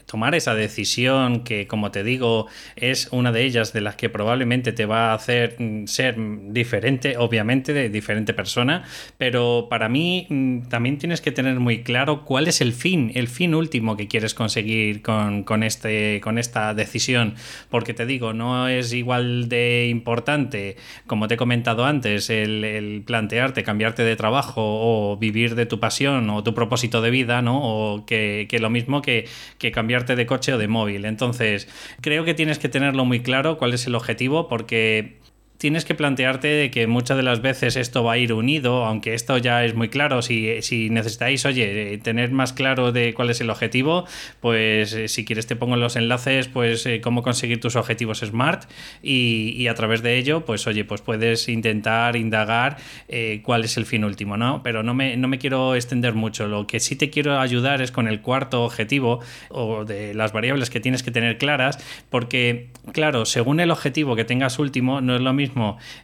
tomar 0.07 0.35
esa 0.35 0.55
decisión 0.55 1.45
que, 1.45 1.67
como 1.67 1.91
te 1.91 2.05
digo, 2.05 2.47
es 2.77 3.09
una 3.11 3.33
de 3.33 3.45
ellas 3.45 3.73
de 3.73 3.81
las 3.81 3.97
que 3.97 4.09
probablemente 4.09 4.73
te 4.73 4.87
va 4.87 5.11
a 5.11 5.15
hacer 5.15 5.57
mm, 5.59 5.87
ser 5.87 6.17
diferente, 6.53 7.17
obviamente, 7.17 7.73
de 7.73 7.89
diferente 7.89 8.35
persona, 8.35 8.85
pero 9.19 9.67
para 9.69 9.89
mí 9.89 10.27
mm, 10.29 10.69
también 10.69 10.99
tienes 10.99 11.21
que 11.21 11.33
tener 11.33 11.59
muy 11.59 11.83
claro 11.83 12.25
cuál 12.25 12.49
es 12.49 12.61
el 12.61 12.73
fin, 12.73 13.11
el 13.15 13.29
fin 13.29 13.55
último 13.55 13.97
que 13.97 14.09
quieres 14.09 14.35
conseguir 14.35 15.03
con, 15.03 15.63
este, 15.63 16.21
con 16.21 16.39
esta 16.39 16.75
decisión, 16.75 17.35
porque 17.71 17.95
te 17.95 18.07
digo, 18.07 18.33
no 18.33 18.69
es 18.69 18.93
igual 18.93 19.49
de 19.49 19.89
importante, 19.91 20.77
como 21.07 21.29
te 21.29 21.35
he 21.35 21.37
comentado 21.37 21.85
antes, 21.85 22.31
el, 22.31 23.03
plantearte 23.07 23.65
cambiarte 23.71 24.03
de 24.03 24.17
trabajo 24.17 24.63
o 24.65 25.17
vivir 25.17 25.55
de 25.55 25.65
tu 25.65 25.79
pasión 25.79 26.29
o 26.29 26.43
tu 26.43 26.55
propósito 26.55 27.01
de 27.03 27.11
vida, 27.11 27.41
¿no? 27.41 27.61
O 27.63 28.05
que 28.05 28.59
lo 28.61 28.69
mismo 28.69 29.01
que 29.01 29.29
que 29.59 29.71
cambiarte 29.71 30.17
de 30.17 30.27
coche 30.27 30.53
o 30.53 30.59
de 30.59 30.67
móvil. 30.67 31.05
Entonces, 31.05 31.69
creo 32.01 32.25
que 32.25 32.35
tienes 32.35 32.59
que 32.59 32.69
tenerlo 32.69 33.05
muy 33.05 33.21
claro 33.21 33.59
cuál 33.59 33.73
es 33.75 33.87
el 33.87 33.95
objetivo 33.95 34.49
porque 34.49 35.21
tienes 35.61 35.85
que 35.85 35.95
plantearte 35.95 36.49
de 36.49 36.71
que 36.71 36.87
muchas 36.87 37.19
de 37.19 37.23
las 37.23 37.43
veces 37.43 37.77
esto 37.77 38.03
va 38.03 38.15
a 38.15 38.19
ir 38.19 38.33
unido, 38.33 38.87
aunque 38.87 39.13
esto 39.13 39.37
ya 39.37 39.63
es 39.63 39.75
muy 39.75 39.91
claro. 39.91 40.23
Si, 40.23 40.63
si 40.63 40.89
necesitáis, 40.89 41.45
oye, 41.45 41.99
tener 42.03 42.31
más 42.31 42.55
claro 42.55 42.93
de 42.93 43.13
cuál 43.13 43.29
es 43.29 43.43
el 43.43 43.51
objetivo, 43.51 44.07
pues 44.41 44.95
eh, 44.95 45.09
si 45.09 45.27
quieres 45.27 45.47
te 45.47 45.57
pongo 45.57 45.77
los 45.77 45.97
enlaces, 45.97 46.49
pues 46.49 46.87
eh, 46.87 47.03
cómo 47.03 47.23
conseguir 47.23 47.61
tus 47.61 47.77
objetivos 47.77 48.21
SMART 48.21 48.71
y, 49.03 49.67
a 49.67 49.75
través 49.75 50.03
de 50.03 50.17
ello, 50.17 50.47
pues 50.47 50.67
oye, 50.67 50.87
pues 50.87 51.03
puedes 51.03 51.47
intentar 51.51 52.17
indagar 52.17 52.79
eh, 53.09 53.43
cuál 53.45 53.65
es 53.65 53.77
el 53.77 53.85
fin 53.85 54.03
último, 54.03 54.39
¿no? 54.39 54.63
Pero 54.63 54.83
no 54.83 54.95
me, 54.95 55.19
no 55.19 55.29
me 55.29 55.39
quiero 55.39 55.75
extender 55.75 56.15
mucho. 56.15 56.49
Lo 56.49 56.67
que 56.67 56.81
sí 56.81 56.97
te 56.97 57.11
quiero 57.11 57.39
ayudar 57.39 57.83
es 57.83 57.93
con 57.93 58.09
el 58.09 58.23
cuarto 58.23 58.65
objetivo 58.65 59.21
o 59.51 59.85
de 59.85 60.15
las 60.15 60.33
variables 60.33 60.71
que 60.71 60.81
tienes 60.81 61.03
que 61.03 61.11
tener 61.11 61.37
claras, 61.37 61.79
porque, 62.09 62.69
claro, 62.93 63.27
según 63.27 63.61
el 63.61 63.71
objetivo 63.71 64.17
que 64.17 64.25
tengas 64.25 64.59
último, 64.59 65.03
no 65.03 65.15
es 65.15 65.21
lo 65.21 65.35
mismo 65.35 65.50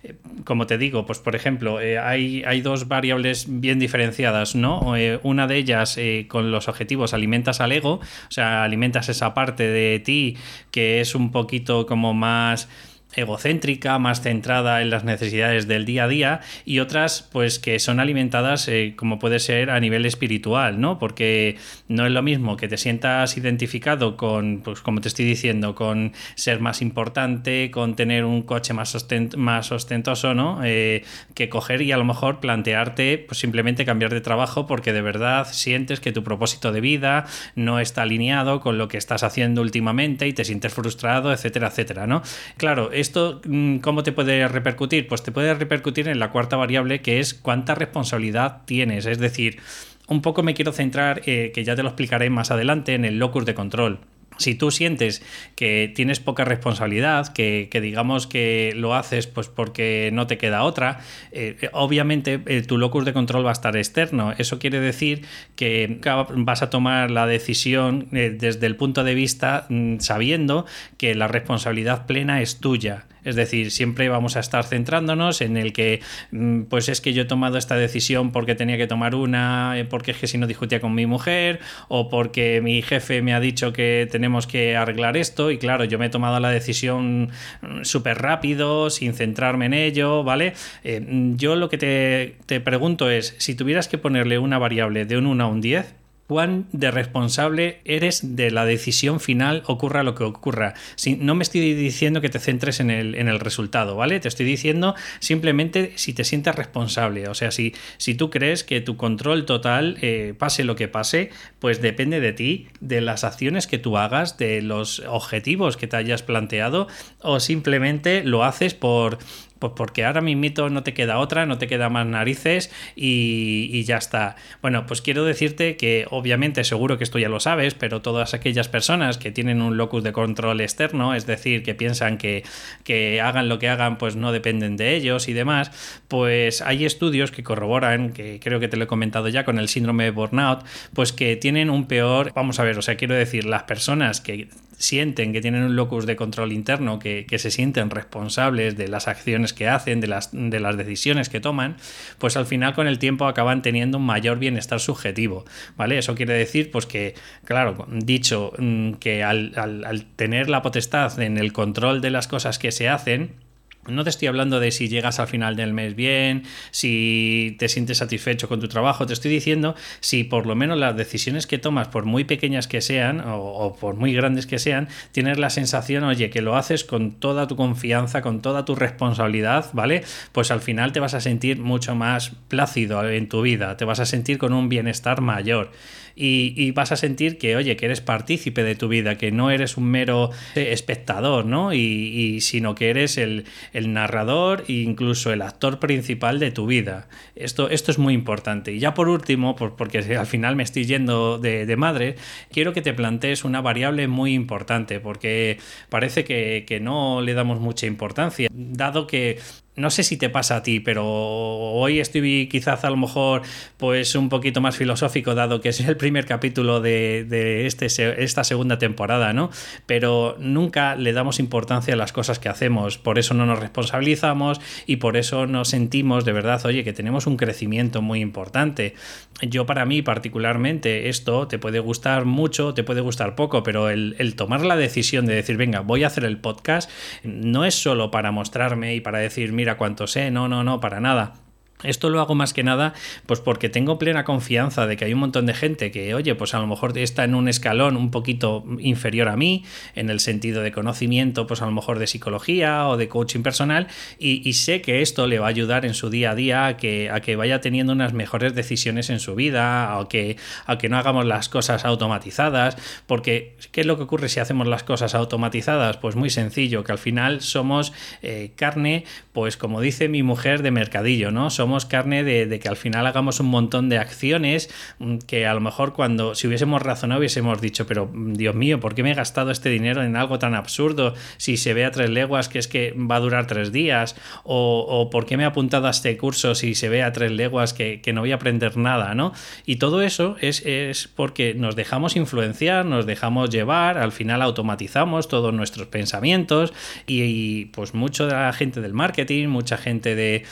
eh, 0.02 0.14
como 0.44 0.66
te 0.66 0.78
digo, 0.78 1.06
pues 1.06 1.18
por 1.18 1.34
ejemplo, 1.34 1.80
eh, 1.80 1.98
hay, 1.98 2.42
hay, 2.44 2.60
dos 2.60 2.88
variables 2.88 3.46
bien 3.48 3.78
diferenciadas, 3.78 4.54
¿no? 4.54 4.96
Eh, 4.96 5.20
una 5.22 5.46
de 5.46 5.56
ellas 5.56 5.98
con 6.28 6.50
los 6.50 6.68
objetivos 6.68 7.14
alimentas 7.14 7.60
al 7.60 7.72
ego, 7.72 7.94
o 7.94 8.30
sea, 8.30 8.64
alimentas 8.64 9.08
esa 9.08 9.34
parte 9.34 9.68
de 9.68 10.00
ti 10.00 10.36
que 10.70 11.00
es 11.00 11.14
un 11.14 11.32
poquito 11.32 11.86
como 11.86 12.14
más 12.14 12.68
egocéntrica, 13.16 13.98
más 13.98 14.20
centrada 14.20 14.82
en 14.82 14.90
las 14.90 15.04
necesidades 15.04 15.66
del 15.66 15.84
día 15.84 16.04
a 16.04 16.08
día 16.08 16.40
y 16.64 16.78
otras 16.78 17.28
pues 17.32 17.58
que 17.58 17.78
son 17.78 18.00
alimentadas 18.00 18.68
eh, 18.68 18.94
como 18.96 19.18
puede 19.18 19.38
ser 19.38 19.70
a 19.70 19.80
nivel 19.80 20.06
espiritual, 20.06 20.80
¿no? 20.80 20.98
Porque 20.98 21.56
no 21.88 22.06
es 22.06 22.12
lo 22.12 22.22
mismo 22.22 22.56
que 22.56 22.68
te 22.68 22.76
sientas 22.76 23.36
identificado 23.36 24.16
con, 24.16 24.60
pues 24.64 24.80
como 24.80 25.00
te 25.00 25.08
estoy 25.08 25.24
diciendo, 25.24 25.74
con 25.74 26.12
ser 26.34 26.60
más 26.60 26.82
importante, 26.82 27.70
con 27.70 27.96
tener 27.96 28.24
un 28.24 28.42
coche 28.42 28.72
más, 28.72 28.96
más 29.36 29.72
ostentoso, 29.72 30.34
¿no? 30.34 30.60
Eh, 30.64 31.04
que 31.34 31.48
coger 31.48 31.82
y 31.82 31.92
a 31.92 31.96
lo 31.96 32.04
mejor 32.04 32.40
plantearte 32.40 33.18
pues 33.26 33.38
simplemente 33.38 33.84
cambiar 33.84 34.12
de 34.12 34.20
trabajo 34.20 34.66
porque 34.66 34.92
de 34.92 35.02
verdad 35.02 35.46
sientes 35.50 36.00
que 36.00 36.12
tu 36.12 36.22
propósito 36.22 36.72
de 36.72 36.80
vida 36.80 37.26
no 37.54 37.80
está 37.80 38.02
alineado 38.02 38.60
con 38.60 38.78
lo 38.78 38.88
que 38.88 38.98
estás 38.98 39.22
haciendo 39.22 39.62
últimamente 39.62 40.26
y 40.26 40.32
te 40.32 40.44
sientes 40.44 40.72
frustrado, 40.72 41.32
etcétera, 41.32 41.68
etcétera, 41.68 42.06
¿no? 42.06 42.22
Claro, 42.56 42.90
¿Esto 43.06 43.40
mm, 43.44 43.76
cómo 43.78 44.02
te 44.02 44.10
puede 44.10 44.48
repercutir? 44.48 45.06
Pues 45.06 45.22
te 45.22 45.30
puede 45.30 45.54
repercutir 45.54 46.08
en 46.08 46.18
la 46.18 46.32
cuarta 46.32 46.56
variable 46.56 47.02
que 47.02 47.20
es 47.20 47.34
cuánta 47.34 47.76
responsabilidad 47.76 48.62
tienes. 48.64 49.06
Es 49.06 49.18
decir, 49.18 49.60
un 50.08 50.22
poco 50.22 50.42
me 50.42 50.54
quiero 50.54 50.72
centrar, 50.72 51.22
eh, 51.24 51.52
que 51.54 51.62
ya 51.62 51.76
te 51.76 51.84
lo 51.84 51.90
explicaré 51.90 52.30
más 52.30 52.50
adelante, 52.50 52.94
en 52.94 53.04
el 53.04 53.20
locus 53.20 53.46
de 53.46 53.54
control. 53.54 54.00
Si 54.38 54.54
tú 54.54 54.70
sientes 54.70 55.22
que 55.54 55.92
tienes 55.94 56.20
poca 56.20 56.44
responsabilidad, 56.44 57.32
que, 57.32 57.68
digamos 57.72 58.26
que 58.26 58.72
lo 58.76 58.94
haces 58.94 59.26
pues 59.26 59.48
porque 59.48 60.10
no 60.12 60.26
te 60.26 60.38
queda 60.38 60.62
otra, 60.62 61.00
eh, 61.32 61.68
obviamente 61.72 62.40
eh, 62.46 62.62
tu 62.62 62.78
locus 62.78 63.04
de 63.04 63.12
control 63.12 63.44
va 63.44 63.50
a 63.50 63.52
estar 63.52 63.76
externo. 63.76 64.32
Eso 64.38 64.58
quiere 64.58 64.80
decir 64.80 65.24
que 65.54 66.00
vas 66.36 66.62
a 66.62 66.70
tomar 66.70 67.10
la 67.10 67.26
decisión 67.26 68.08
eh, 68.12 68.34
desde 68.36 68.66
el 68.66 68.76
punto 68.76 69.04
de 69.04 69.14
vista 69.14 69.66
mm, 69.68 69.98
sabiendo 70.00 70.66
que 70.98 71.14
la 71.14 71.28
responsabilidad 71.28 72.06
plena 72.06 72.42
es 72.42 72.60
tuya. 72.60 73.06
Es 73.26 73.36
decir, 73.36 73.70
siempre 73.70 74.08
vamos 74.08 74.36
a 74.36 74.40
estar 74.40 74.64
centrándonos 74.64 75.40
en 75.40 75.56
el 75.56 75.72
que, 75.72 76.00
mm, 76.30 76.62
pues 76.62 76.88
es 76.88 77.00
que 77.00 77.12
yo 77.12 77.22
he 77.22 77.24
tomado 77.26 77.58
esta 77.58 77.76
decisión 77.76 78.32
porque 78.32 78.54
tenía 78.54 78.78
que 78.78 78.86
tomar 78.86 79.14
una, 79.14 79.74
porque 79.90 80.12
es 80.12 80.16
que 80.18 80.28
si 80.28 80.38
no 80.38 80.46
discutía 80.46 80.80
con 80.80 80.94
mi 80.94 81.06
mujer, 81.06 81.60
o 81.88 82.08
porque 82.08 82.60
mi 82.62 82.82
jefe 82.82 83.22
me 83.22 83.34
ha 83.34 83.40
dicho 83.40 83.72
que 83.72 84.08
tenemos 84.10 84.46
que 84.46 84.76
arreglar 84.76 85.16
esto, 85.16 85.50
y 85.50 85.58
claro, 85.58 85.84
yo 85.84 85.98
me 85.98 86.06
he 86.06 86.10
tomado 86.10 86.38
la 86.40 86.50
decisión 86.50 87.30
mm, 87.62 87.82
súper 87.82 88.18
rápido, 88.22 88.90
sin 88.90 89.12
centrarme 89.12 89.66
en 89.66 89.74
ello, 89.74 90.22
¿vale? 90.22 90.54
Eh, 90.84 91.04
yo 91.36 91.56
lo 91.56 91.68
que 91.68 91.78
te, 91.78 92.36
te 92.46 92.60
pregunto 92.60 93.10
es, 93.10 93.34
si 93.38 93.54
tuvieras 93.56 93.88
que 93.88 93.98
ponerle 93.98 94.38
una 94.38 94.58
variable 94.58 95.04
de 95.04 95.18
un 95.18 95.26
1 95.26 95.44
a 95.44 95.46
un 95.48 95.60
10, 95.60 95.94
cuán 96.26 96.66
de 96.72 96.90
responsable 96.90 97.80
eres 97.84 98.36
de 98.36 98.50
la 98.50 98.64
decisión 98.64 99.20
final, 99.20 99.62
ocurra 99.66 100.02
lo 100.02 100.14
que 100.14 100.24
ocurra. 100.24 100.74
Si, 100.96 101.16
no 101.16 101.34
me 101.34 101.42
estoy 101.42 101.74
diciendo 101.74 102.20
que 102.20 102.28
te 102.28 102.38
centres 102.38 102.80
en 102.80 102.90
el, 102.90 103.14
en 103.14 103.28
el, 103.28 103.40
resultado, 103.40 103.96
¿vale? 103.96 104.18
Te 104.18 104.28
estoy 104.28 104.46
diciendo 104.46 104.94
simplemente 105.20 105.92
si 105.96 106.12
te 106.12 106.24
sientes 106.24 106.54
responsable. 106.54 107.28
O 107.28 107.34
sea, 107.34 107.50
si, 107.50 107.74
si 107.98 108.14
tú 108.14 108.30
crees 108.30 108.64
que 108.64 108.80
tu 108.80 108.96
control 108.96 109.46
total, 109.46 109.98
eh, 110.02 110.34
pase 110.36 110.64
lo 110.64 110.74
que 110.74 110.88
pase, 110.88 111.30
pues 111.58 111.80
depende 111.80 112.20
de 112.20 112.32
ti, 112.32 112.68
de 112.80 113.00
las 113.00 113.24
acciones 113.24 113.66
que 113.66 113.78
tú 113.78 113.96
hagas, 113.96 114.36
de 114.38 114.62
los 114.62 115.00
objetivos 115.00 115.76
que 115.76 115.86
te 115.86 115.96
hayas 115.96 116.22
planteado, 116.22 116.88
o 117.20 117.40
simplemente 117.40 118.24
lo 118.24 118.44
haces 118.44 118.74
por 118.74 119.18
pues 119.58 119.72
porque 119.76 120.04
ahora 120.04 120.20
mismo 120.20 120.36
no 120.70 120.82
te 120.82 120.94
queda 120.94 121.18
otra, 121.18 121.46
no 121.46 121.58
te 121.58 121.66
queda 121.66 121.88
más 121.88 122.06
narices 122.06 122.70
y, 122.94 123.82
ya 123.84 123.96
está. 123.96 124.36
Bueno, 124.62 124.86
pues 124.86 125.00
quiero 125.00 125.24
decirte 125.24 125.76
que 125.76 126.06
obviamente 126.10 126.64
seguro 126.64 126.98
que 126.98 127.04
esto 127.04 127.18
ya 127.18 127.28
lo 127.28 127.40
sabes, 127.40 127.74
pero 127.74 128.02
todas 128.02 128.34
aquellas 128.34 128.68
personas 128.68 129.18
que 129.18 129.30
tienen 129.30 129.62
un 129.62 129.76
locus 129.76 130.02
de 130.02 130.12
control 130.12 130.60
externo, 130.60 131.14
es 131.14 131.26
decir, 131.26 131.62
que 131.62 131.74
piensan 131.74 132.18
que, 132.18 132.42
que 132.84 133.20
hagan 133.20 133.48
lo 133.48 133.58
que 133.58 133.68
hagan, 133.68 133.98
pues 133.98 134.16
no 134.16 134.32
dependen 134.32 134.76
de 134.76 134.96
ellos 134.96 135.28
y 135.28 135.32
demás, 135.32 136.00
pues 136.08 136.62
hay 136.62 136.84
estudios 136.84 137.30
que 137.30 137.42
corroboran, 137.42 138.12
que 138.12 138.40
creo 138.40 138.60
que 138.60 138.68
te 138.68 138.76
lo 138.76 138.84
he 138.84 138.88
comentado 138.88 139.28
ya 139.28 139.44
con 139.44 139.58
el 139.58 139.68
síndrome 139.68 140.04
de 140.04 140.10
burnout, 140.10 140.64
pues 140.94 141.12
que 141.12 141.36
tienen 141.36 141.70
un 141.70 141.86
peor, 141.86 142.32
vamos 142.34 142.58
a 142.58 142.64
ver, 142.64 142.78
o 142.78 142.82
sea, 142.82 142.96
quiero 142.96 143.14
decir, 143.14 143.44
las 143.44 143.64
personas 143.64 144.20
que 144.20 144.48
sienten 144.78 145.32
que 145.32 145.40
tienen 145.40 145.62
un 145.62 145.76
locus 145.76 146.06
de 146.06 146.16
control 146.16 146.52
interno, 146.52 146.98
que, 146.98 147.26
se 147.36 147.50
sienten 147.50 147.90
responsables 147.90 148.76
de 148.76 148.88
las 148.88 149.08
acciones 149.08 149.52
que 149.52 149.68
hacen, 149.68 150.00
de 150.00 150.06
las, 150.06 150.30
de 150.32 150.60
las 150.60 150.76
decisiones 150.76 151.28
que 151.28 151.40
toman, 151.40 151.76
pues 152.18 152.36
al 152.36 152.46
final 152.46 152.74
con 152.74 152.86
el 152.86 152.98
tiempo 152.98 153.26
acaban 153.26 153.62
teniendo 153.62 153.98
un 153.98 154.06
mayor 154.06 154.38
bienestar 154.38 154.80
subjetivo, 154.80 155.44
¿vale? 155.76 155.98
Eso 155.98 156.14
quiere 156.14 156.34
decir, 156.34 156.70
pues 156.70 156.86
que, 156.86 157.14
claro, 157.44 157.86
dicho 157.90 158.52
mm, 158.58 158.92
que 158.94 159.22
al, 159.22 159.52
al 159.56 160.06
tener 160.16 160.48
la 160.48 160.62
potestad 160.62 161.20
en 161.20 161.38
el 161.38 161.52
control 161.52 162.00
de 162.00 162.10
las 162.10 162.28
cosas 162.28 162.58
que 162.58 162.72
se 162.72 162.88
hacen, 162.88 163.45
no 163.88 164.04
te 164.04 164.10
estoy 164.10 164.28
hablando 164.28 164.60
de 164.60 164.70
si 164.70 164.88
llegas 164.88 165.18
al 165.18 165.28
final 165.28 165.56
del 165.56 165.72
mes 165.72 165.94
bien, 165.94 166.44
si 166.70 167.56
te 167.58 167.68
sientes 167.68 167.98
satisfecho 167.98 168.48
con 168.48 168.60
tu 168.60 168.68
trabajo, 168.68 169.06
te 169.06 169.12
estoy 169.12 169.30
diciendo 169.30 169.74
si 170.00 170.24
por 170.24 170.46
lo 170.46 170.54
menos 170.54 170.78
las 170.78 170.96
decisiones 170.96 171.46
que 171.46 171.58
tomas, 171.58 171.88
por 171.88 172.04
muy 172.04 172.24
pequeñas 172.24 172.68
que 172.68 172.80
sean 172.80 173.22
o, 173.26 173.76
por 173.78 173.94
muy 173.96 174.12
grandes 174.14 174.46
que 174.46 174.58
sean, 174.58 174.88
tienes 175.12 175.38
la 175.38 175.50
sensación, 175.50 176.04
oye, 176.04 176.30
que 176.30 176.42
lo 176.42 176.56
haces 176.56 176.84
con 176.84 177.12
toda 177.12 177.46
tu 177.46 177.56
confianza, 177.56 178.22
con 178.22 178.42
toda 178.42 178.64
tu 178.64 178.74
responsabilidad, 178.74 179.70
¿vale? 179.72 180.04
Pues 180.32 180.50
al 180.50 180.60
final 180.60 180.92
te 180.92 181.00
vas 181.00 181.14
a 181.14 181.20
sentir 181.20 181.58
mucho 181.58 181.94
más 181.94 182.32
plácido 182.48 183.08
en 183.08 183.28
tu 183.28 183.42
vida, 183.42 183.76
te 183.76 183.84
vas 183.84 184.00
a 184.00 184.06
sentir 184.06 184.38
con 184.38 184.52
un 184.52 184.68
bienestar 184.68 185.20
mayor 185.20 185.70
y, 186.18 186.70
vas 186.72 186.92
a 186.92 186.96
sentir 186.96 187.36
que, 187.36 187.56
oye, 187.56 187.76
que 187.76 187.84
eres 187.84 188.00
partícipe 188.00 188.64
de 188.64 188.74
tu 188.74 188.88
vida, 188.88 189.16
que 189.16 189.30
no 189.30 189.50
eres 189.50 189.76
un 189.76 189.84
mero 189.84 190.30
eh, 190.54 190.72
espectador, 190.72 191.44
¿no? 191.44 191.74
Y, 191.74 192.40
sino 192.40 192.74
que 192.74 192.90
eres 192.90 193.18
el, 193.18 193.44
narrador 193.74 194.64
e 194.68 194.72
incluso 194.72 195.32
el 195.32 195.42
actor 195.42 195.78
principal 195.78 196.38
de 196.38 196.50
tu 196.50 196.66
vida. 196.66 197.08
Esto, 197.34 197.68
esto 197.68 197.90
es 197.90 197.98
muy 197.98 198.14
importante. 198.14 198.72
Y 198.72 198.78
ya 198.78 198.94
por 198.94 199.08
último, 199.08 199.54
porque 199.56 199.98
al 199.98 200.26
final 200.26 200.56
me 200.56 200.62
estoy 200.62 200.86
yendo 200.86 201.38
de, 201.38 201.76
madre, 201.76 202.16
quiero 202.50 202.72
que 202.72 202.80
te 202.80 202.94
plantees 202.94 203.44
una 203.44 203.60
variable 203.60 204.08
muy 204.08 204.32
importante, 204.32 205.00
porque 205.00 205.58
parece 205.90 206.24
que 206.24 206.78
no 206.80 207.20
le 207.20 207.34
damos 207.34 207.60
mucha 207.60 207.86
importancia, 207.86 208.48
dado 208.50 209.06
que 209.06 209.38
no 209.76 209.90
sé 209.90 210.02
si 210.02 210.16
te 210.16 210.30
pasa 210.30 210.56
a 210.56 210.62
ti, 210.62 210.80
pero 210.80 211.06
hoy 211.06 212.00
estoy 212.00 212.48
quizás 212.48 212.84
a 212.84 212.90
lo 212.90 212.96
mejor 212.96 213.42
pues 213.76 214.14
un 214.14 214.30
poquito 214.30 214.62
más 214.62 214.76
filosófico, 214.76 215.34
dado 215.34 215.60
que 215.60 215.68
es 215.68 215.80
el 215.80 215.96
primer 215.98 216.24
capítulo 216.24 216.80
de, 216.80 217.66
este, 217.66 217.86
esta 218.22 218.42
segunda 218.42 218.78
temporada, 218.78 219.34
¿no? 219.34 219.50
Pero 219.84 220.36
nunca 220.40 220.96
le 220.96 221.12
damos 221.12 221.38
importancia 221.38 221.92
a 221.92 221.96
las 221.96 222.12
cosas 222.12 222.38
que 222.38 222.48
hacemos, 222.48 222.96
por 222.96 223.18
eso 223.18 223.34
no 223.34 223.44
nos 223.44 223.58
responsabilizamos 223.58 224.60
y 224.86 224.96
por 224.96 225.18
eso 225.18 225.46
nos 225.46 225.68
sentimos 225.68 226.24
de 226.24 226.32
verdad, 226.32 226.64
oye, 226.64 226.82
que 226.82 226.94
tenemos 226.94 227.26
un 227.26 227.36
crecimiento 227.36 228.00
muy 228.00 228.20
importante. 228.20 228.94
Yo 229.42 229.66
para 229.66 229.84
mí 229.84 230.00
particularmente 230.00 231.10
esto 231.10 231.48
te 231.48 231.58
puede 231.58 231.80
gustar 231.80 232.24
mucho, 232.24 232.72
te 232.72 232.82
puede 232.82 233.02
gustar 233.02 233.34
poco, 233.34 233.62
pero 233.62 233.90
el, 233.90 234.16
el 234.18 234.36
tomar 234.36 234.64
la 234.64 234.76
decisión 234.76 235.26
de 235.26 235.34
decir, 235.34 235.58
venga, 235.58 235.80
voy 235.80 236.04
a 236.04 236.06
hacer 236.06 236.24
el 236.24 236.38
podcast, 236.38 236.90
no 237.22 237.66
es 237.66 237.74
solo 237.74 238.10
para 238.10 238.30
mostrarme 238.30 238.94
y 238.94 239.00
para 239.00 239.18
decir, 239.18 239.52
mira, 239.52 239.65
mira 239.66 239.76
cuánto 239.76 240.06
sé, 240.06 240.30
no, 240.30 240.46
no, 240.46 240.62
no, 240.62 240.78
para 240.78 241.00
nada. 241.00 241.32
Esto 241.82 242.08
lo 242.08 242.20
hago 242.20 242.34
más 242.34 242.54
que 242.54 242.62
nada, 242.62 242.94
pues 243.26 243.40
porque 243.40 243.68
tengo 243.68 243.98
plena 243.98 244.24
confianza 244.24 244.86
de 244.86 244.96
que 244.96 245.04
hay 245.04 245.12
un 245.12 245.20
montón 245.20 245.44
de 245.44 245.52
gente 245.52 245.90
que, 245.90 246.14
oye, 246.14 246.34
pues 246.34 246.54
a 246.54 246.58
lo 246.58 246.66
mejor 246.66 246.96
está 246.96 247.24
en 247.24 247.34
un 247.34 247.48
escalón 247.48 247.96
un 247.96 248.10
poquito 248.10 248.64
inferior 248.78 249.28
a 249.28 249.36
mí, 249.36 249.64
en 249.94 250.08
el 250.08 250.20
sentido 250.20 250.62
de 250.62 250.72
conocimiento, 250.72 251.46
pues 251.46 251.60
a 251.60 251.66
lo 251.66 251.72
mejor 251.72 251.98
de 251.98 252.06
psicología 252.06 252.88
o 252.88 252.96
de 252.96 253.08
coaching 253.08 253.42
personal, 253.42 253.88
y, 254.18 254.52
sé 254.56 254.80
que 254.80 255.02
esto 255.02 255.26
le 255.26 255.38
va 255.38 255.46
a 255.46 255.48
ayudar 255.50 255.84
en 255.84 255.92
su 255.92 256.08
día 256.08 256.30
a 256.30 256.34
día 256.34 256.66
a 256.66 256.76
que, 256.78 257.10
a 257.10 257.20
que 257.20 257.36
vaya 257.36 257.60
teniendo 257.60 257.92
unas 257.92 258.14
mejores 258.14 258.54
decisiones 258.54 259.10
en 259.10 259.20
su 259.20 259.34
vida, 259.34 259.98
a 259.98 260.08
que, 260.08 260.38
a 260.64 260.78
que 260.78 260.88
no 260.88 260.96
hagamos 260.96 261.26
las 261.26 261.50
cosas 261.50 261.84
automatizadas, 261.84 262.78
porque 263.06 263.56
¿qué 263.70 263.82
es 263.82 263.86
lo 263.86 263.98
que 263.98 264.04
ocurre 264.04 264.30
si 264.30 264.40
hacemos 264.40 264.66
las 264.66 264.82
cosas 264.82 265.14
automatizadas? 265.14 265.98
Pues 265.98 266.16
muy 266.16 266.30
sencillo, 266.30 266.84
que 266.84 266.92
al 266.92 266.98
final 266.98 267.42
somos 267.42 267.92
eh, 268.22 268.52
carne, 268.56 269.04
pues 269.32 269.58
como 269.58 269.82
dice 269.82 270.08
mi 270.08 270.22
mujer, 270.22 270.62
de 270.62 270.70
mercadillo, 270.70 271.30
¿no? 271.30 271.50
Carne 271.86 272.24
de, 272.24 272.58
que 272.58 272.68
al 272.68 272.76
final 272.76 273.06
hagamos 273.06 273.40
un 273.40 273.46
montón 273.46 273.88
de 273.88 273.98
acciones 273.98 274.70
mm, 274.98 275.18
que 275.18 275.46
a 275.46 275.54
lo 275.54 275.60
mejor 275.60 275.92
cuando 275.92 276.34
si 276.34 276.46
hubiésemos 276.46 276.82
razonado 276.82 277.18
hubiésemos 277.18 277.60
dicho, 277.60 277.86
pero 277.86 278.06
mm, 278.06 278.34
Dios 278.34 278.54
mío, 278.54 278.80
¿por 278.80 278.94
qué 278.94 279.02
me 279.02 279.12
he 279.12 279.14
gastado 279.14 279.50
este 279.50 279.68
dinero 279.68 280.02
en 280.02 280.16
algo 280.16 280.38
tan 280.38 280.54
absurdo 280.54 281.14
si 281.36 281.56
se 281.56 281.74
ve 281.74 281.84
a 281.84 281.90
tres 281.90 282.10
leguas 282.10 282.48
que 282.48 282.58
es 282.58 282.68
que 282.68 282.92
va 282.92 283.16
a 283.16 283.20
durar 283.20 283.46
tres 283.46 283.72
días? 283.72 284.16
O, 284.44 285.08
¿por 285.10 285.26
qué 285.26 285.36
me 285.36 285.42
he 285.42 285.46
apuntado 285.46 285.86
a 285.86 285.90
este 285.90 286.16
curso 286.16 286.54
si 286.54 286.74
se 286.74 286.88
ve 286.88 287.02
a 287.02 287.12
tres 287.12 287.32
leguas 287.32 287.72
que, 287.72 288.00
no 288.12 288.20
voy 288.20 288.32
a 288.32 288.36
aprender 288.36 288.76
nada? 288.76 289.14
¿no? 289.14 289.32
Y 289.64 289.76
todo 289.76 290.02
eso 290.02 290.36
es, 290.40 291.08
porque 291.14 291.54
nos 291.54 291.76
dejamos 291.76 292.16
influenciar, 292.16 292.84
nos 292.86 293.06
dejamos 293.06 293.50
llevar, 293.50 293.98
al 293.98 294.12
final 294.12 294.42
automatizamos 294.42 295.28
todos 295.28 295.52
nuestros 295.52 295.88
pensamientos 295.88 296.72
y, 297.06 297.66
pues 297.66 297.94
mucho 297.94 298.26
de 298.26 298.34
la 298.34 298.52
gente 298.52 298.80
del 298.80 298.92
marketing, 298.92 299.48
mucha 299.48 299.76
gente 299.76 300.14
de 300.14 300.44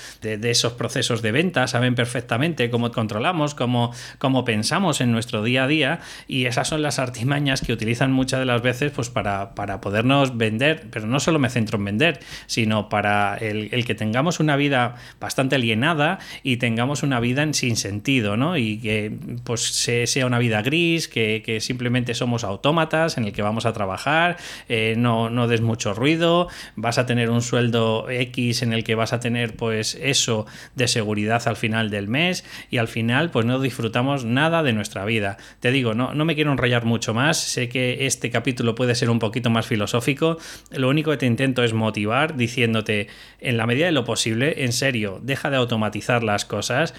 esos 0.50 0.72
procesos 0.72 1.03
de 1.08 1.32
venta, 1.32 1.66
saben 1.66 1.94
perfectamente 1.94 2.70
cómo 2.70 2.90
controlamos, 2.90 3.54
cómo, 3.54 3.92
cómo 4.18 4.44
pensamos 4.44 5.00
en 5.00 5.12
nuestro 5.12 5.42
día 5.42 5.64
a 5.64 5.66
día 5.66 6.00
y 6.26 6.46
esas 6.46 6.68
son 6.68 6.82
las 6.82 6.98
artimañas 6.98 7.60
que 7.60 7.72
utilizan 7.72 8.12
muchas 8.12 8.40
de 8.40 8.46
las 8.46 8.62
veces 8.62 8.92
pues 8.92 9.10
para, 9.10 9.54
para 9.54 9.80
podernos 9.80 10.36
vender, 10.36 10.86
pero 10.90 11.06
no 11.06 11.20
solo 11.20 11.38
me 11.38 11.50
centro 11.50 11.78
en 11.78 11.84
vender, 11.84 12.20
sino 12.46 12.88
para 12.88 13.36
el, 13.36 13.84
que 13.84 13.94
tengamos 13.94 14.40
una 14.40 14.56
vida 14.56 14.96
bastante 15.20 15.56
alienada 15.56 16.18
y 16.42 16.56
tengamos 16.56 17.02
una 17.02 17.20
vida 17.20 17.42
en 17.42 17.54
sin 17.54 17.76
sentido, 17.76 18.36
¿no? 18.36 18.56
Y 18.56 18.78
que 18.78 19.12
pues 19.44 19.62
sea 19.62 20.26
una 20.26 20.38
vida 20.38 20.62
gris, 20.62 21.08
que, 21.08 21.58
simplemente 21.60 22.14
somos 22.14 22.44
autómatas 22.44 23.16
en 23.16 23.24
el 23.24 23.32
que 23.32 23.42
vamos 23.42 23.66
a 23.66 23.72
trabajar, 23.72 24.36
eh, 24.68 24.94
no, 24.96 25.30
no 25.30 25.46
des 25.46 25.60
mucho 25.60 25.94
ruido, 25.94 26.48
vas 26.76 26.98
a 26.98 27.06
tener 27.06 27.30
un 27.30 27.42
sueldo 27.42 28.08
X 28.08 28.62
en 28.62 28.72
el 28.72 28.84
que 28.84 28.94
vas 28.94 29.12
a 29.12 29.20
tener 29.20 29.54
pues 29.56 29.96
eso 30.00 30.46
de 30.74 30.88
seguridad 30.94 31.46
al 31.46 31.56
final 31.56 31.90
del 31.90 32.08
mes 32.08 32.44
y 32.70 32.78
al 32.78 32.88
final 32.88 33.30
pues 33.30 33.44
no 33.44 33.60
disfrutamos 33.60 34.24
nada 34.24 34.62
de 34.62 34.72
nuestra 34.72 35.04
vida. 35.04 35.36
Te 35.60 35.70
digo, 35.70 35.92
no, 35.92 36.14
no 36.14 36.24
me 36.24 36.34
quiero 36.34 36.52
enrollar 36.52 36.86
mucho 36.86 37.12
más, 37.12 37.38
sé 37.38 37.68
que 37.68 38.06
este 38.06 38.30
capítulo 38.30 38.74
puede 38.74 38.94
ser 38.94 39.10
un 39.10 39.18
poquito 39.18 39.50
más 39.50 39.66
filosófico, 39.66 40.38
lo 40.70 40.88
único 40.88 41.10
que 41.10 41.18
te 41.18 41.26
intento 41.26 41.62
es 41.62 41.74
motivar 41.74 42.36
diciéndote 42.36 43.08
en 43.40 43.56
la 43.58 43.66
medida 43.66 43.86
de 43.86 43.92
lo 43.92 44.04
posible, 44.04 44.64
en 44.64 44.72
serio, 44.72 45.20
deja 45.22 45.50
de 45.50 45.56
automatizar 45.56 46.24
las 46.24 46.44
cosas, 46.44 46.94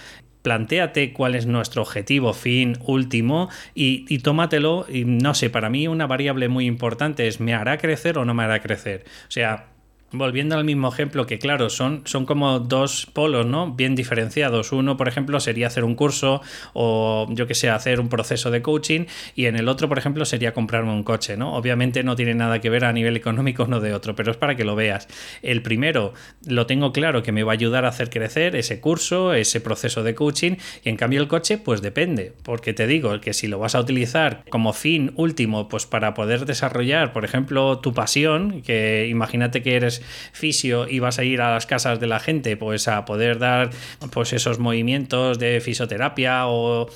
plantéate 0.46 1.12
cuál 1.12 1.34
es 1.34 1.48
nuestro 1.48 1.82
objetivo, 1.82 2.32
fin, 2.34 2.78
último 2.86 3.50
y, 3.74 4.06
y, 4.08 4.20
tómatelo. 4.20 4.86
Y 4.88 5.04
no 5.04 5.34
sé, 5.34 5.50
para 5.50 5.72
mí 5.72 5.88
una 5.88 6.06
variable 6.06 6.50
muy 6.50 6.68
importante 6.68 7.28
es 7.28 7.40
¿me 7.40 7.56
hará 7.56 7.80
crecer 7.80 8.20
o 8.20 8.26
no 8.26 8.36
me 8.36 8.44
hará 8.44 8.60
crecer? 8.60 9.06
O 9.28 9.32
sea, 9.32 9.75
volviendo 10.12 10.56
al 10.56 10.64
mismo 10.64 10.90
ejemplo, 10.90 11.26
que 11.26 11.40
claro, 11.40 11.70
son, 11.70 12.02
son 12.06 12.26
como 12.26 12.60
dos 12.60 13.08
polos, 13.12 13.46
¿no? 13.46 13.74
Bien 13.74 13.96
diferenciados. 13.96 14.72
Uno, 14.72 14.98
por 14.98 15.08
ejemplo, 15.08 15.40
sería 15.40 15.68
hacer 15.68 15.84
un 15.84 15.96
curso 15.96 16.42
o 16.74 17.28
yo 17.30 17.48
que 17.48 17.54
sé, 17.54 17.70
hacer 17.70 18.00
un 18.00 18.10
proceso 18.10 18.52
de 18.52 18.62
coaching 18.62 19.06
y 19.36 19.46
en 19.46 19.56
el 19.56 19.68
otro, 19.68 19.90
por 19.90 19.98
ejemplo, 19.98 20.26
sería 20.26 20.54
comprarme 20.54 20.92
un 20.92 21.04
coche, 21.04 21.38
¿no? 21.38 21.56
Obviamente 21.56 22.04
no 22.04 22.16
tiene 22.16 22.36
nada 22.36 22.60
que 22.60 22.70
ver 22.70 22.86
a 22.86 22.94
nivel 22.94 23.16
económico 23.18 23.64
uno 23.64 23.80
de 23.80 23.94
otro, 23.94 24.16
pero 24.16 24.32
es 24.32 24.38
para 24.38 24.56
que 24.56 24.64
lo 24.64 24.76
veas. 24.76 25.08
El 25.42 25.62
primero, 25.62 26.14
lo 26.46 26.66
tengo 26.66 26.94
claro 26.94 27.24
que 27.24 27.32
me 27.32 27.44
va 27.44 27.52
a 27.52 27.56
ayudar 27.56 27.86
a 27.86 27.90
hacer 27.90 28.10
crecer 28.10 28.56
ese 28.56 28.80
curso, 28.80 29.34
ese 29.34 29.62
proceso 29.62 30.04
de 30.04 30.16
coaching 30.16 30.56
y 30.84 30.90
en 30.90 30.98
cambio 30.98 31.22
el 31.22 31.28
coche, 31.28 31.58
pues 31.58 31.82
depende, 31.82 32.34
porque 32.44 32.74
te 32.74 32.88
digo 32.88 33.20
que 33.22 33.34
si 33.34 33.48
lo 33.48 33.60
vas 33.60 33.76
a 33.76 33.80
utilizar 33.80 34.44
como 34.50 34.74
fin 34.74 35.14
último, 35.16 35.68
pues 35.68 35.86
para 35.86 36.14
poder 36.14 36.46
desarrollar, 36.46 37.14
por 37.14 37.26
ejemplo, 37.26 37.80
tu 37.80 37.94
pasión, 37.94 38.62
que 38.62 39.08
imagínate 39.10 39.62
que 39.62 39.76
eres 39.76 39.95
fisio 40.32 40.88
y 40.88 41.00
vas 41.00 41.20
a 41.20 41.24
ir 41.24 41.42
a 41.42 41.54
las 41.54 41.66
casas 41.66 42.00
de 42.00 42.08
la 42.08 42.20
gente, 42.20 42.58
pues 42.58 42.88
a 42.88 43.06
poder 43.06 43.40
dar 43.40 43.70
pues 44.12 44.34
esos 44.34 44.60
movimientos 44.60 45.40
de 45.40 45.62
fisioterapia 45.62 46.48
o, 46.48 46.90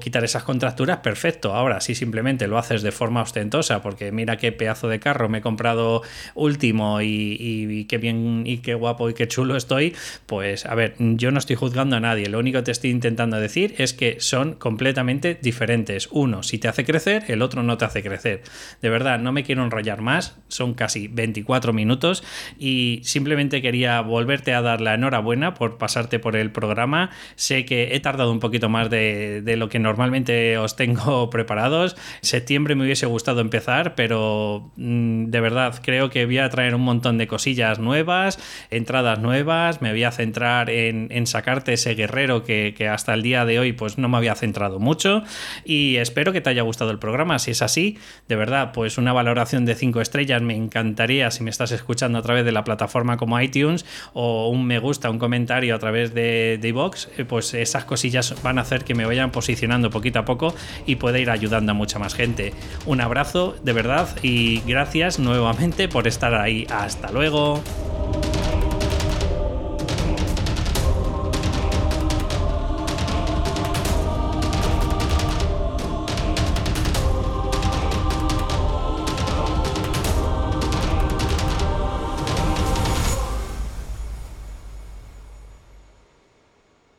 quitar 0.00 0.24
esas 0.24 0.42
contracturas, 0.42 0.98
perfecto. 0.98 1.54
Ahora, 1.54 1.80
si 1.80 1.94
simplemente 1.94 2.46
lo 2.46 2.58
haces 2.58 2.82
de 2.82 2.92
forma 2.92 3.22
ostentosa, 3.22 3.80
porque 3.80 4.12
mira 4.12 4.36
qué 4.36 4.52
pedazo 4.52 4.88
de 4.88 5.00
carro 5.00 5.28
me 5.28 5.38
he 5.38 5.40
comprado 5.40 6.02
último 6.34 7.00
y, 7.00 7.86
qué 7.88 7.98
bien 7.98 8.42
y 8.46 8.58
qué 8.58 8.74
guapo 8.74 9.08
y 9.08 9.14
qué 9.14 9.28
chulo 9.28 9.56
estoy, 9.56 9.94
pues 10.26 10.66
a 10.66 10.74
ver, 10.74 10.94
yo 10.98 11.30
no 11.30 11.38
estoy 11.38 11.56
juzgando 11.56 11.96
a 11.96 12.00
nadie. 12.00 12.28
Lo 12.28 12.38
único 12.38 12.58
que 12.58 12.64
te 12.64 12.70
estoy 12.72 12.90
intentando 12.90 13.38
decir 13.38 13.74
es 13.78 13.92
que 13.92 14.16
son 14.20 14.54
completamente 14.54 15.38
diferentes. 15.40 16.08
Uno, 16.10 16.42
si 16.42 16.58
te 16.58 16.68
hace 16.68 16.84
crecer, 16.84 17.24
el 17.28 17.42
otro 17.42 17.62
no 17.62 17.78
te 17.78 17.84
hace 17.84 18.02
crecer. 18.02 18.42
De 18.82 18.88
verdad, 18.88 19.18
no 19.18 19.32
me 19.32 19.44
quiero 19.44 19.64
enrollar 19.64 20.00
más, 20.00 20.36
son 20.48 20.74
casi 20.74 21.08
24 21.08 21.72
minutos 21.72 22.24
y 22.58 23.00
simplemente 23.04 23.62
quería 23.62 24.00
volverte 24.00 24.54
a 24.54 24.62
dar 24.62 24.80
la 24.80 24.94
enhorabuena 24.94 25.54
por 25.54 25.78
pasarte 25.78 26.18
por 26.18 26.36
el 26.36 26.50
programa. 26.50 27.10
Sé 27.36 27.64
que 27.64 27.94
he 27.94 28.00
tardado 28.00 28.32
un 28.32 28.40
poquito 28.40 28.68
más 28.68 28.90
de, 28.90 29.42
lo 29.56 29.68
que 29.68 29.78
normalmente 29.78 30.58
os 30.58 30.76
tengo 30.76 31.30
preparados. 31.34 31.96
Septiembre 32.20 32.74
me 32.74 32.84
hubiese 32.84 33.06
gustado 33.06 33.40
empezar, 33.40 33.94
pero 33.94 34.72
mm, 34.76 35.26
de 35.26 35.40
verdad 35.40 35.80
creo 35.82 36.10
que 36.10 36.26
voy 36.26 36.38
a 36.38 36.48
traer 36.48 36.74
un 36.74 36.82
montón 36.82 37.18
de 37.18 37.26
cosillas 37.26 37.78
nuevas, 37.78 38.38
entradas 38.70 39.18
nuevas, 39.20 39.82
me 39.82 39.90
voy 39.90 40.04
a 40.04 40.10
centrar 40.10 40.70
en, 40.70 41.26
sacarte 41.26 41.72
ese 41.72 41.94
guerrero 41.94 42.44
que, 42.44 42.74
hasta 42.90 43.14
el 43.14 43.22
día 43.22 43.44
de 43.44 43.58
hoy 43.58 43.72
pues 43.72 43.96
no 43.96 44.08
me 44.08 44.18
había 44.18 44.34
centrado 44.34 44.78
mucho 44.78 45.22
y 45.64 45.96
espero 45.96 46.32
que 46.32 46.40
te 46.40 46.50
haya 46.50 46.62
gustado 46.62 46.90
el 46.90 46.98
programa. 46.98 47.38
Si 47.38 47.50
es 47.50 47.62
así, 47.62 47.98
de 48.28 48.36
verdad, 48.36 48.72
pues 48.72 48.98
una 48.98 49.12
valoración 49.12 49.64
de 49.64 49.74
5 49.74 50.00
estrellas 50.00 50.42
me 50.42 50.54
encantaría 50.54 51.30
si 51.30 51.42
me 51.42 51.50
estás 51.50 51.72
escuchando 51.72 52.18
a 52.18 52.22
través 52.22 52.33
de 52.42 52.52
la 52.52 52.64
plataforma 52.64 53.16
como 53.16 53.40
iTunes 53.40 53.84
o 54.12 54.48
un 54.48 54.66
me 54.66 54.78
gusta, 54.78 55.10
un 55.10 55.18
comentario 55.18 55.74
a 55.74 55.78
través 55.78 56.14
de, 56.14 56.58
de 56.60 56.68
eh, 56.68 57.24
pues 57.24 57.54
esas 57.54 57.84
cosillas 57.84 58.34
van 58.42 58.58
a 58.58 58.62
hacer 58.62 58.84
que 58.84 58.94
me 58.94 59.06
vayan 59.06 59.30
posicionando 59.30 59.90
poquito 59.90 60.18
a 60.18 60.24
poco 60.24 60.54
y 60.86 60.96
pueda 60.96 61.18
ir 61.18 61.30
ayudando 61.30 61.72
a 61.72 61.74
mucha 61.74 61.98
más 61.98 62.14
gente. 62.14 62.52
Un 62.86 63.00
abrazo 63.00 63.56
de 63.62 63.72
verdad 63.72 64.08
y 64.22 64.60
gracias 64.66 65.18
nuevamente 65.18 65.88
por 65.88 66.08
estar 66.08 66.34
ahí. 66.34 66.66
Hasta 66.70 67.10
luego. 67.12 67.62